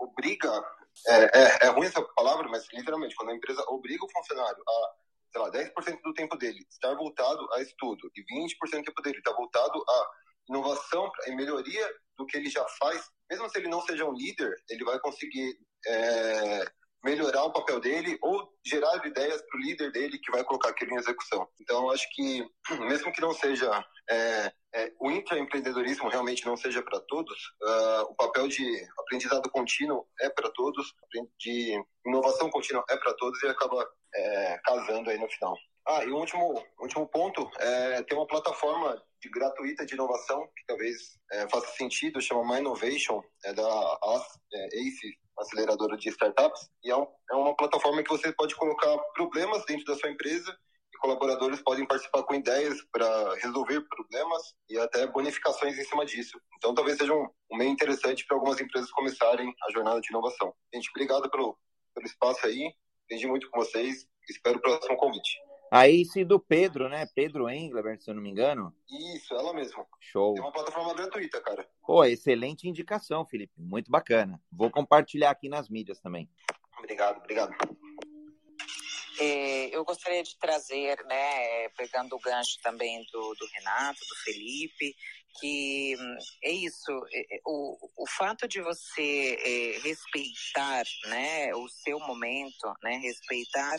[0.00, 0.64] obriga,
[1.06, 4.94] é, é, é, ruim essa palavra, mas literalmente, quando a empresa obriga o funcionário a,
[5.30, 9.18] sei lá, 10% do tempo dele estar voltado a estudo e 20% do tempo dele
[9.18, 10.10] estar voltado a
[10.48, 14.54] inovação e melhoria do que ele já faz, mesmo se ele não seja um líder,
[14.68, 16.64] ele vai conseguir é,
[17.04, 20.92] melhorar o papel dele ou gerar ideias para o líder dele que vai colocar aquilo
[20.92, 21.48] em execução.
[21.60, 22.44] Então, acho que,
[22.88, 28.14] mesmo que não seja é, é, o intraempreendedorismo realmente não seja para todos, uh, o
[28.14, 28.64] papel de
[28.98, 30.94] aprendizado contínuo é para todos,
[31.38, 35.56] de inovação contínua é para todos e acaba é, casando aí no final.
[35.90, 40.66] Ah, e o último, último ponto é ter uma plataforma de gratuita de inovação que
[40.66, 43.98] talvez é, faça sentido, chama My Innovation, é da
[44.52, 49.64] ACE, aceleradora de startups, e é, um, é uma plataforma que você pode colocar problemas
[49.64, 50.54] dentro da sua empresa
[50.92, 56.38] e colaboradores podem participar com ideias para resolver problemas e até bonificações em cima disso.
[56.58, 60.54] Então, talvez seja um, um meio interessante para algumas empresas começarem a jornada de inovação.
[60.74, 61.56] Gente, obrigado pelo,
[61.94, 62.74] pelo espaço aí,
[63.06, 65.47] aprendi muito com vocês, espero o próximo convite.
[65.70, 67.06] Aí sim do Pedro, né?
[67.14, 68.74] Pedro Englebert, se eu não me engano.
[69.14, 69.86] Isso, ela mesma.
[70.00, 70.34] Show.
[70.36, 71.68] É uma plataforma gratuita, cara.
[71.86, 73.52] Pô, excelente indicação, Felipe.
[73.56, 74.40] Muito bacana.
[74.50, 76.28] Vou compartilhar aqui nas mídias também.
[76.78, 77.54] Obrigado, obrigado.
[79.20, 84.94] É, eu gostaria de trazer, né, pegando o gancho também do, do Renato, do Felipe,
[85.40, 85.96] que
[86.42, 92.72] é isso, é, é, o, o fato de você é, respeitar, né, o seu momento,
[92.82, 93.76] né, respeitar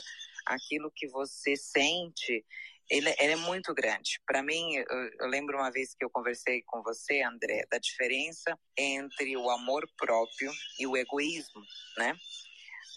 [0.50, 2.46] aquilo que você sente,
[2.90, 4.20] ele, ele é muito grande.
[4.26, 8.58] Para mim, eu, eu, lembro uma vez que eu conversei com você, André, da diferença
[8.76, 11.62] entre o amor próprio e o egoísmo,
[11.98, 12.18] né?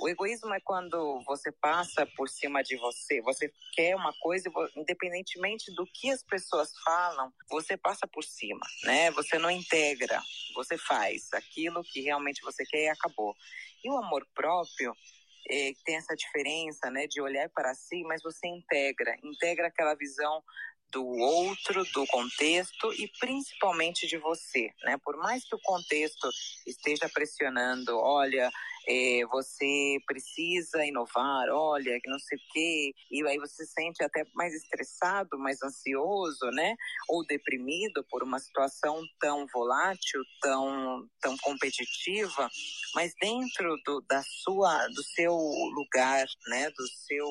[0.00, 5.72] O egoísmo é quando você passa por cima de você, você quer uma coisa, independentemente
[5.74, 9.10] do que as pessoas falam, você passa por cima, né?
[9.12, 10.20] Você não integra,
[10.54, 13.36] você faz aquilo que realmente você quer e acabou.
[13.84, 14.96] E o amor próprio
[15.50, 20.42] é, tem essa diferença, né, de olhar para si, mas você integra, integra aquela visão
[20.92, 24.96] do outro, do contexto e principalmente de você, né?
[25.02, 26.28] Por mais que o contexto
[26.66, 28.50] esteja pressionando, olha,
[28.86, 34.02] é, você precisa inovar, olha, que não sei o quê, e aí você se sente
[34.02, 36.74] até mais estressado, mais ansioso, né?
[37.08, 42.50] Ou deprimido por uma situação tão volátil, tão, tão competitiva,
[42.94, 46.70] mas dentro do, da sua, do seu lugar, né?
[46.70, 47.26] Do seu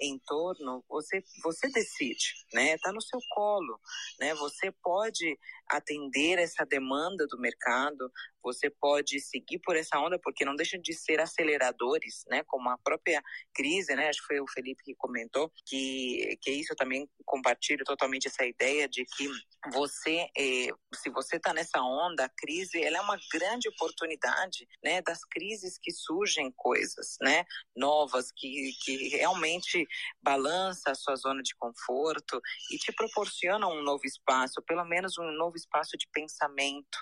[0.00, 2.74] entorno, você, você decide, né?
[2.74, 3.78] Está no seu colo,
[4.18, 4.34] né?
[4.34, 5.38] Você pode
[5.70, 8.10] atender essa demanda do mercado,
[8.42, 12.42] você pode seguir por essa onda, porque não deixam de ser aceleradores, né?
[12.46, 13.22] Como a própria
[13.54, 14.08] crise, né?
[14.08, 18.86] Acho que foi o Felipe que comentou que, que isso também compartilho totalmente essa ideia
[18.86, 19.28] de que
[19.72, 25.00] você, eh, se você está nessa onda, a crise, ela é uma grande oportunidade, né?
[25.00, 27.44] Das crises que surgem coisas, né?
[27.74, 29.86] Novas, que, que realmente
[30.22, 32.40] balança a sua zona de conforto
[32.70, 36.98] e te proporciona um novo espaço, pelo menos um novo espaço de pensamento,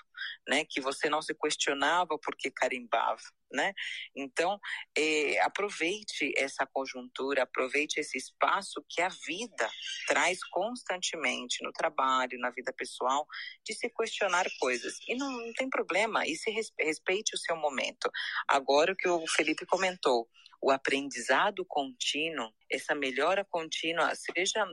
[0.47, 0.65] né?
[0.65, 3.73] Que você não se questionava porque carimbava, né?
[4.15, 4.59] Então,
[4.97, 9.69] é, aproveite essa conjuntura, aproveite esse espaço que a vida
[10.07, 13.27] traz constantemente no trabalho, na vida pessoal,
[13.65, 14.97] de se questionar coisas.
[15.07, 18.09] E não, não tem problema, e se respeite o seu momento.
[18.47, 20.27] Agora, o que o Felipe comentou,
[20.63, 24.65] o aprendizado contínuo, essa melhora contínua, seja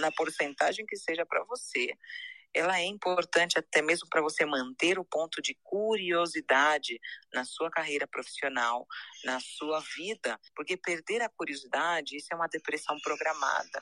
[0.00, 1.96] na porcentagem que seja para você,
[2.54, 7.00] ela é importante até mesmo para você manter o ponto de curiosidade
[7.32, 8.86] na sua carreira profissional,
[9.24, 13.80] na sua vida, porque perder a curiosidade, isso é uma depressão programada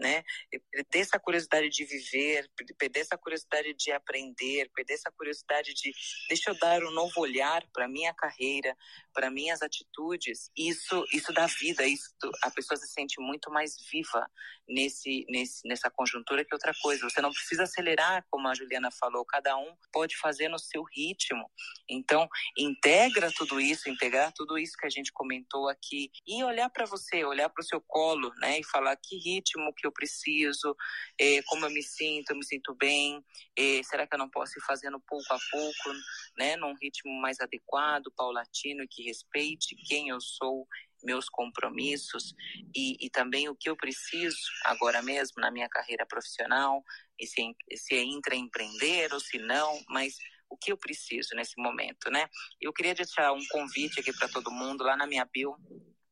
[0.00, 0.24] né?
[0.70, 5.92] Perder essa curiosidade de viver, perder essa curiosidade de aprender, perder essa curiosidade de
[6.28, 8.76] deixa eu dar um novo olhar para minha carreira,
[9.12, 10.50] para minhas atitudes.
[10.56, 12.10] Isso, isso dá vida, isso
[12.42, 14.26] a pessoa se sente muito mais viva
[14.66, 17.08] nesse, nesse nessa conjuntura que outra coisa.
[17.08, 19.24] Você não precisa acelerar, como a Juliana falou.
[19.24, 21.50] Cada um pode fazer no seu ritmo.
[21.88, 26.86] Então, integra tudo isso, integrar tudo isso que a gente comentou aqui e olhar para
[26.86, 28.60] você, olhar para o seu colo, né?
[28.60, 30.74] E falar que ritmo que eu preciso,
[31.20, 33.22] é, como eu me sinto, eu me sinto bem,
[33.56, 35.92] é, será que eu não posso ir fazendo pouco a pouco,
[36.38, 40.66] né, num ritmo mais adequado, paulatino, que respeite quem eu sou,
[41.02, 42.34] meus compromissos
[42.76, 44.36] e, e também o que eu preciso
[44.66, 46.82] agora mesmo na minha carreira profissional,
[47.18, 47.42] e se,
[47.74, 50.16] se é intraempreender ou se não, mas
[50.48, 52.28] o que eu preciso nesse momento, né?
[52.60, 55.56] Eu queria deixar um convite aqui para todo mundo lá na minha bio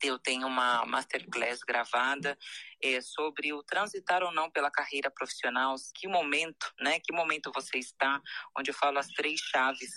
[0.02, 2.38] eu tenho uma masterclass gravada
[2.82, 7.00] é, sobre o transitar ou não pela carreira profissional, que momento, né?
[7.00, 8.20] Que momento você está,
[8.56, 9.90] onde eu falo as três chaves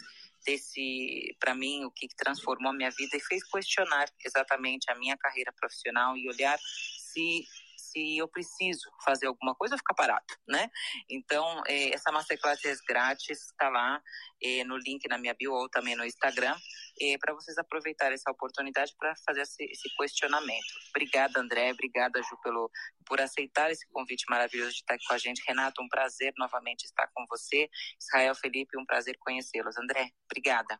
[0.45, 5.17] desse, para mim, o que transformou a minha vida e fez questionar exatamente a minha
[5.17, 7.45] carreira profissional e olhar se
[7.91, 10.69] se eu preciso fazer alguma coisa, ficar parado, né?
[11.09, 14.01] Então, é, essa masterclass é grátis, está lá
[14.41, 16.55] é, no link na minha bio ou também no Instagram,
[17.01, 20.65] é, para vocês aproveitarem essa oportunidade para fazer esse, esse, questionamento.
[20.89, 22.69] Obrigada, André, obrigada, Ju, pelo,
[23.05, 25.43] por aceitar esse convite maravilhoso de estar aqui com a gente.
[25.47, 27.69] Renato, um prazer novamente estar com você.
[27.99, 29.77] Israel Felipe, um prazer conhecê-los.
[29.77, 30.79] André, obrigada.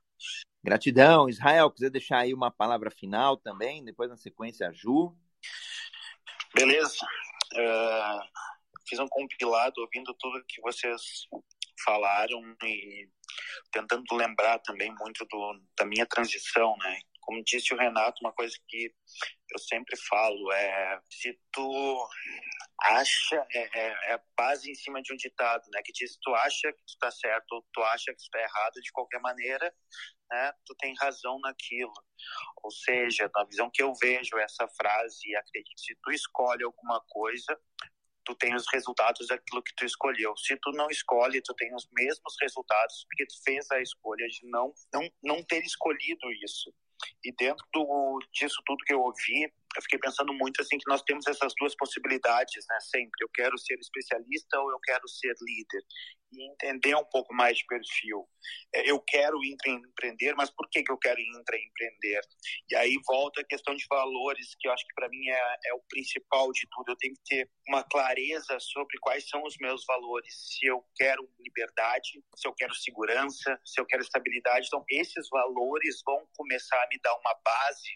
[0.63, 1.28] Gratidão.
[1.28, 5.15] Israel, quiser deixar aí uma palavra final também, depois na sequência a Ju.
[6.53, 7.05] Beleza.
[7.53, 8.19] Uh,
[8.88, 11.28] fiz um compilado ouvindo tudo que vocês
[11.84, 13.10] falaram e
[13.72, 17.00] tentando lembrar também muito do, da minha transição, né?
[17.22, 18.94] Como disse o Renato, uma coisa que
[19.52, 22.10] eu sempre falo é se tu
[22.82, 25.82] acha é, é, é base em cima de um ditado, né?
[25.84, 28.82] Que diz tu acha que tu tá certo ou tu acha que tu tá errado
[28.82, 29.74] de qualquer maneira,
[30.32, 30.52] né?
[30.66, 31.94] Tu tem razão naquilo.
[32.64, 37.60] Ou seja, na visão que eu vejo essa frase acredito, se tu escolhe alguma coisa,
[38.26, 40.36] tu tem os resultados daquilo que tu escolheu.
[40.38, 44.45] Se tu não escolhe, tu tem os mesmos resultados porque tu fez a escolha de
[44.47, 46.74] não não não ter escolhido isso.
[47.24, 51.01] E dentro do, disso tudo que eu ouvi, eu fiquei pensando muito assim que nós
[51.03, 52.78] temos essas duas possibilidades, né?
[52.82, 55.82] Sempre eu quero ser especialista ou eu quero ser líder
[56.34, 58.28] e entender um pouco mais de perfil.
[58.74, 62.22] É, eu quero empreender, mas por que, que eu quero empreender?
[62.69, 65.74] E aí volta a questão de valores, que eu acho que para mim é, é
[65.74, 66.91] o principal de tudo.
[66.91, 70.34] Eu tenho que ter uma clareza sobre quais são os meus valores.
[70.34, 74.67] Se eu quero liberdade, se eu quero segurança, se eu quero estabilidade.
[74.67, 77.91] Então, esses valores vão começar a me dar uma base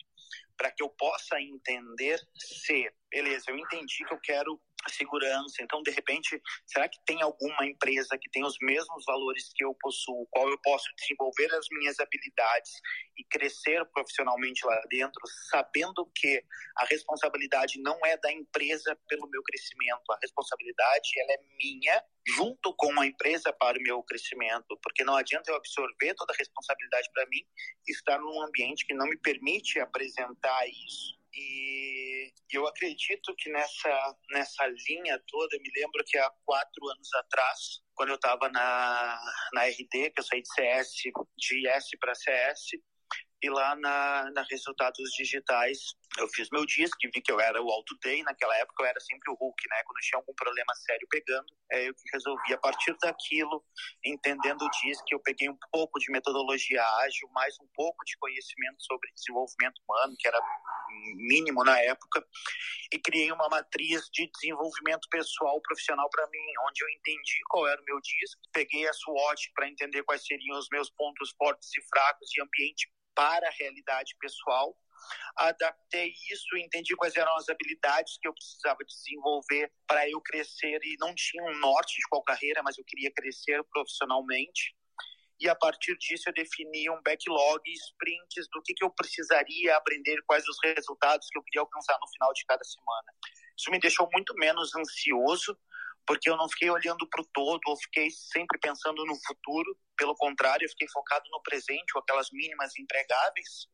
[0.58, 4.60] para que eu possa entender se, beleza, eu entendi que eu quero
[4.90, 5.64] segurança.
[5.64, 9.74] Então, de repente, será que tem alguma empresa que tem os mesmos valores que eu
[9.80, 12.72] possuo, qual eu posso desenvolver as minhas habilidades
[13.18, 16.44] e crescer profissionalmente lá dentro, sabendo que
[16.78, 22.04] a responsabilidade não é da empresa pelo meu crescimento, a responsabilidade ela é minha
[22.36, 26.38] junto com a empresa para o meu crescimento, porque não adianta eu absorver toda a
[26.38, 27.42] responsabilidade para mim
[27.88, 31.25] e estar num ambiente que não me permite apresentar isso.
[31.36, 37.14] E eu acredito que nessa, nessa linha toda, eu me lembro que há quatro anos
[37.16, 39.20] atrás, quando eu estava na,
[39.54, 40.92] na RD, que eu saí de CS,
[41.38, 42.62] de IS para CS,
[43.46, 47.70] e lá na, na Resultados Digitais, eu fiz meu disco, vi que eu era o
[47.70, 49.84] Auto Day, naquela época eu era sempre o Hulk, né?
[49.86, 52.54] Quando tinha algum problema sério pegando, é eu que resolvi.
[52.54, 53.64] A partir daquilo,
[54.04, 58.84] entendendo o disco, eu peguei um pouco de metodologia ágil, mais um pouco de conhecimento
[58.84, 60.40] sobre desenvolvimento humano, que era
[61.16, 62.26] mínimo na época,
[62.92, 67.80] e criei uma matriz de desenvolvimento pessoal profissional para mim, onde eu entendi qual era
[67.80, 71.82] o meu disco, peguei a SWOT para entender quais seriam os meus pontos fortes e
[71.90, 74.78] fracos e ambiente para a realidade pessoal.
[75.36, 80.96] Adaptei isso, entendi quais eram as habilidades que eu precisava desenvolver para eu crescer e
[81.00, 84.76] não tinha um norte de qual carreira, mas eu queria crescer profissionalmente.
[85.40, 90.22] E a partir disso eu defini um backlog, sprints do que, que eu precisaria aprender,
[90.26, 93.14] quais os resultados que eu queria alcançar no final de cada semana.
[93.58, 95.58] Isso me deixou muito menos ansioso,
[96.08, 99.78] porque eu não fiquei olhando para o todo, ou fiquei sempre pensando no futuro.
[99.98, 103.68] Pelo contrário, eu fiquei focado no presente, ou aquelas mínimas empregáveis.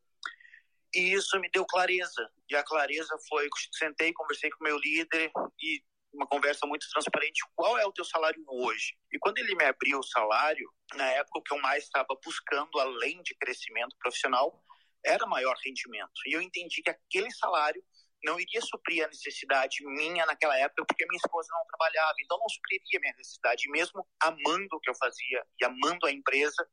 [0.93, 2.29] E isso me deu clareza.
[2.49, 7.41] E a clareza foi: sentei, conversei com meu líder e uma conversa muito transparente.
[7.55, 8.97] Qual é o teu salário hoje?
[9.11, 13.21] E quando ele me abriu o salário, na época que eu mais estava buscando, além
[13.23, 14.61] de crescimento profissional,
[15.05, 16.11] era maior rendimento.
[16.27, 17.83] E eu entendi que aquele salário
[18.23, 22.49] não iria suprir a necessidade minha naquela época, porque minha esposa não trabalhava, então não
[22.49, 23.69] supriria minha necessidade.
[23.69, 26.67] Mesmo amando o que eu fazia e amando a empresa,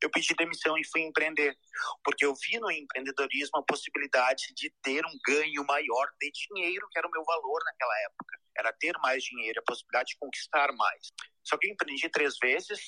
[0.00, 1.56] eu pedi demissão e fui empreender,
[2.04, 6.98] porque eu vi no empreendedorismo a possibilidade de ter um ganho maior de dinheiro, que
[6.98, 8.38] era o meu valor naquela época.
[8.56, 11.08] Era ter mais dinheiro, a possibilidade de conquistar mais.
[11.42, 12.80] Só que eu empreendi três vezes,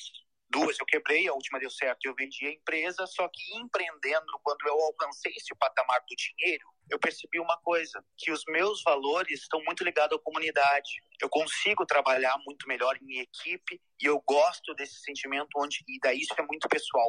[0.48, 4.66] duas eu quebrei, a última deu certo, eu vendi a empresa, só que empreendendo, quando
[4.66, 9.62] eu alcancei esse patamar do dinheiro, eu percebi uma coisa, que os meus valores estão
[9.64, 10.90] muito ligados à comunidade.
[11.22, 16.18] Eu consigo trabalhar muito melhor em equipe e eu gosto desse sentimento onde e daí
[16.18, 17.06] isso é muito pessoal,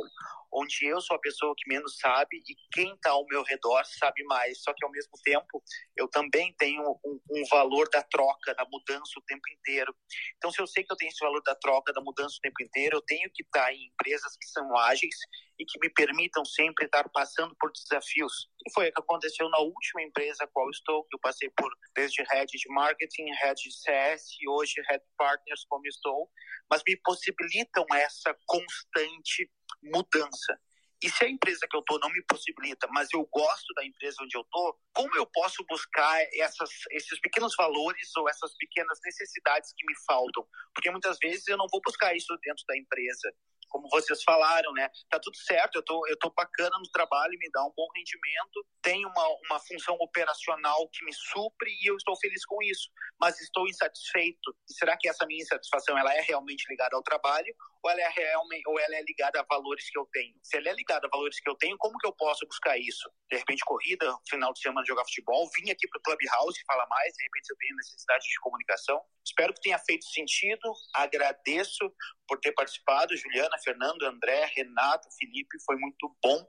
[0.54, 4.24] onde eu sou a pessoa que menos sabe e quem está ao meu redor sabe
[4.26, 4.62] mais.
[4.62, 5.64] Só que ao mesmo tempo
[5.96, 9.96] eu também tenho um, um valor da troca, da mudança o tempo inteiro.
[10.38, 12.62] Então se eu sei que eu tenho esse valor da troca, da mudança o tempo
[12.62, 15.16] inteiro, eu tenho que estar tá em empresas que são ágeis
[15.62, 18.50] e que me permitam sempre estar passando por desafios.
[18.66, 22.24] E foi o que aconteceu na última empresa qual estou, que eu passei por desde
[22.32, 26.32] head de marketing, head de CS e hoje head partners como estou,
[26.68, 29.52] mas me possibilitam essa constante
[29.84, 30.60] mudança.
[31.04, 34.18] E se a empresa que eu estou não me possibilita, mas eu gosto da empresa
[34.22, 39.74] onde eu estou, como eu posso buscar essas, esses pequenos valores ou essas pequenas necessidades
[39.76, 40.48] que me faltam?
[40.74, 43.32] Porque muitas vezes eu não vou buscar isso dentro da empresa
[43.72, 44.90] como vocês falaram, né?
[45.10, 48.66] Tá tudo certo, eu tô, eu tô bacana no trabalho, me dá um bom rendimento,
[48.82, 53.40] tenho uma, uma função operacional que me supre e eu estou feliz com isso, mas
[53.40, 54.56] estou insatisfeito.
[54.70, 57.54] E será que essa minha insatisfação ela é realmente ligada ao trabalho
[57.84, 60.36] ou ela é realmente ou ela é ligada a valores que eu tenho?
[60.44, 63.10] Se ela é ligada a valores que eu tenho, como que eu posso buscar isso?
[63.32, 66.88] De repente corrida, final de semana jogar futebol, vim aqui para o Clubhouse e falar
[66.88, 69.02] mais, de repente eu tenho necessidade de comunicação.
[69.26, 70.74] Espero que tenha feito sentido.
[70.96, 71.92] Agradeço
[72.32, 76.48] por ter participado, Juliana, Fernando, André, Renato, Felipe, foi muito bom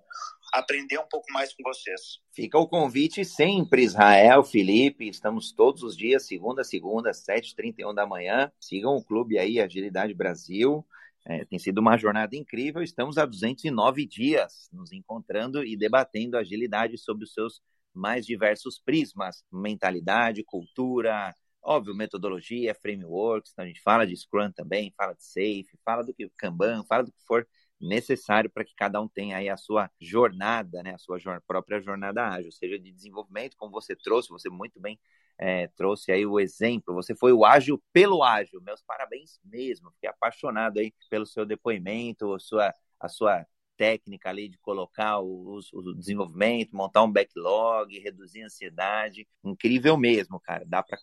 [0.54, 2.20] aprender um pouco mais com vocês.
[2.32, 8.06] Fica o convite sempre, Israel, Felipe, estamos todos os dias, segunda a segunda, 7h31 da
[8.06, 8.52] manhã.
[8.60, 10.86] Sigam o clube aí, Agilidade Brasil.
[11.26, 12.80] É, tem sido uma jornada incrível.
[12.80, 17.60] Estamos há 209 dias nos encontrando e debatendo agilidade sobre os seus
[17.92, 24.92] mais diversos prismas: mentalidade, cultura, Óbvio, metodologia, frameworks, então a gente fala de Scrum também,
[24.96, 27.46] fala de Safe, fala do que Kanban, fala do que for
[27.80, 32.28] necessário para que cada um tenha aí a sua jornada, né, a sua própria jornada
[32.28, 34.98] ágil, seja de desenvolvimento, como você trouxe, você muito bem
[35.38, 40.08] é, trouxe aí o exemplo, você foi o ágil pelo ágil, meus parabéns mesmo, fiquei
[40.10, 45.94] apaixonado aí pelo seu depoimento, a sua, a sua técnica ali de colocar o, o,
[45.94, 50.98] desenvolvimento, montar um backlog, reduzir a ansiedade, incrível mesmo, cara, dá para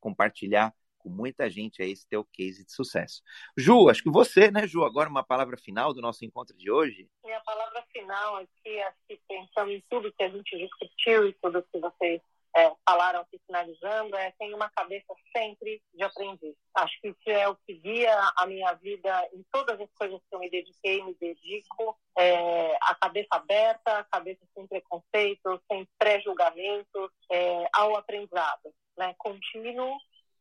[0.00, 3.22] compartilhar com muita gente a esse teu case de sucesso.
[3.56, 7.08] Ju, acho que você, né, Ju, agora uma palavra final do nosso encontro de hoje.
[7.24, 11.64] Minha palavra final aqui, acho que pensando em tudo que a gente discutiu e tudo
[11.72, 12.20] que vocês
[12.56, 16.54] é, falaram aqui finalizando, é tem uma cabeça sempre de aprendiz.
[16.74, 20.34] Acho que isso é o que guia a minha vida em todas as coisas que
[20.34, 21.96] eu me dediquei, me dedico.
[22.18, 29.14] É, a cabeça aberta, a cabeça sem preconceito, sem pré-julgamento, é, ao aprendizado, né?
[29.16, 29.96] contínuo,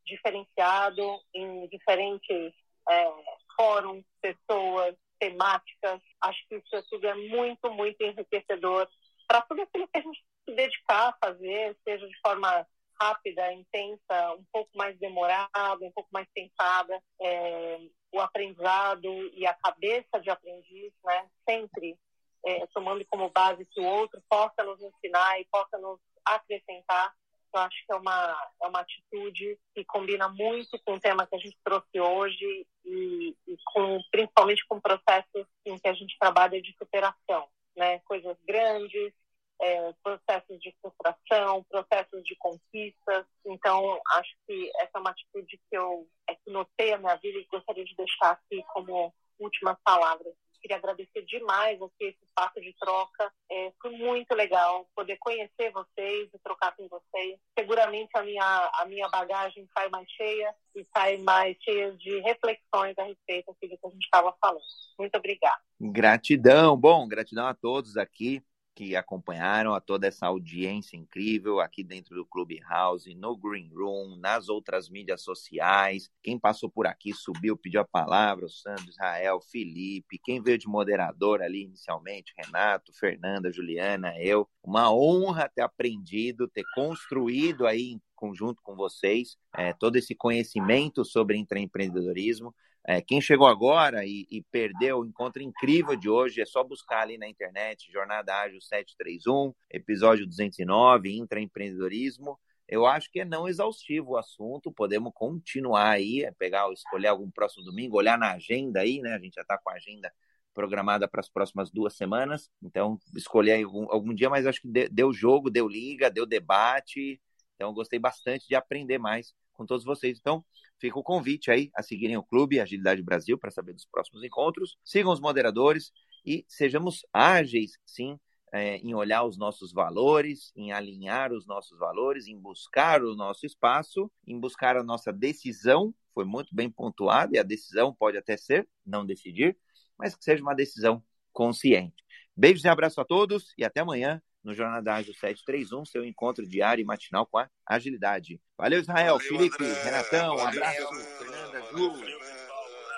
[0.06, 1.04] diferenciado
[1.34, 2.54] em diferentes
[2.90, 3.14] é,
[3.56, 6.02] fóruns, pessoas, temáticas.
[6.22, 8.90] Acho que isso tudo é muito, muito enriquecedor
[9.28, 12.66] para tudo aquilo que a gente se dedicar a fazer, seja de forma
[13.00, 17.80] rápida, intensa, um pouco mais demorada, um pouco mais pensada, é,
[18.12, 21.98] o aprendizado e a cabeça de aprendiz, né, sempre
[22.46, 27.14] é, tomando como base que o outro possa nos ensinar e possa nos acrescentar.
[27.54, 31.36] Eu acho que é uma, é uma atitude que combina muito com o tema que
[31.36, 36.62] a gente trouxe hoje e, e com, principalmente com processos em que a gente trabalha
[36.62, 38.00] de superação, né?
[38.06, 39.14] Coisas grandes,
[39.62, 43.26] é, processos de frustração, processos de conquistas.
[43.46, 47.38] Então, acho que essa é uma atitude que eu é, que notei a minha vida
[47.38, 50.34] e gostaria de deixar aqui como últimas palavras.
[50.62, 53.32] Queria agradecer demais aqui esse espaço de troca.
[53.50, 57.40] É, foi muito legal poder conhecer vocês e trocar com vocês.
[57.58, 62.98] Seguramente a minha, a minha bagagem sai mais cheia e sai mais cheia de reflexões
[62.98, 64.62] a respeito do que a gente estava falando.
[64.98, 65.62] Muito obrigada.
[65.80, 66.76] Gratidão.
[66.76, 68.44] Bom, gratidão a todos aqui
[68.80, 74.48] que acompanharam, a toda essa audiência incrível aqui dentro do Clubhouse, no Green Room, nas
[74.48, 76.10] outras mídias sociais.
[76.24, 80.70] Quem passou por aqui, subiu, pediu a palavra, o Sandro, Israel, Felipe, quem veio de
[80.70, 84.48] moderador ali inicialmente, Renato, Fernanda, Juliana, eu.
[84.64, 91.04] Uma honra ter aprendido, ter construído aí em conjunto com vocês é, todo esse conhecimento
[91.04, 92.56] sobre intraempreendedorismo.
[92.88, 97.02] É, quem chegou agora e, e, perdeu o encontro incrível de hoje, é só buscar
[97.02, 102.40] ali na internet, Jornada Ágil 731, episódio 209, intraempreendedorismo.
[102.68, 107.30] Eu acho que é não exaustivo o assunto, podemos continuar aí, é pegar, escolher algum
[107.30, 109.14] próximo domingo, olhar na agenda aí, né?
[109.14, 110.12] A gente já está com a agenda
[110.54, 115.14] programada para as próximas duas semanas, então escolher algum, algum dia, mas acho que deu
[115.14, 117.20] jogo, deu liga, deu debate,
[117.56, 120.18] então gostei bastante de aprender mais com todos vocês.
[120.20, 120.44] Então,
[120.80, 124.78] fica o convite aí a seguirem o Clube Agilidade Brasil para saber dos próximos encontros.
[124.84, 125.92] Sigam os moderadores
[126.26, 128.18] e sejamos ágeis, sim,
[128.52, 133.46] é, em olhar os nossos valores, em alinhar os nossos valores, em buscar o nosso
[133.46, 135.94] espaço, em buscar a nossa decisão.
[136.14, 139.58] Foi muito bem pontuado, e a decisão pode até ser não decidir,
[139.98, 142.04] mas que seja uma decisão consciente.
[142.36, 146.82] Beijos e abraço a todos e até amanhã no Jornada Ágil 731, seu encontro diário
[146.82, 148.42] e matinal com a agilidade.
[148.58, 149.84] Valeu, Israel, Valeu, Felipe, André.
[149.84, 151.94] Renatão, um abraço, Valeu, Fernanda, Ju.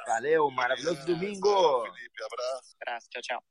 [0.07, 1.84] Valeu, maravilhoso domingo.
[1.84, 2.76] Felipe, abraço.
[2.81, 3.39] Abraço, tchau, tchau.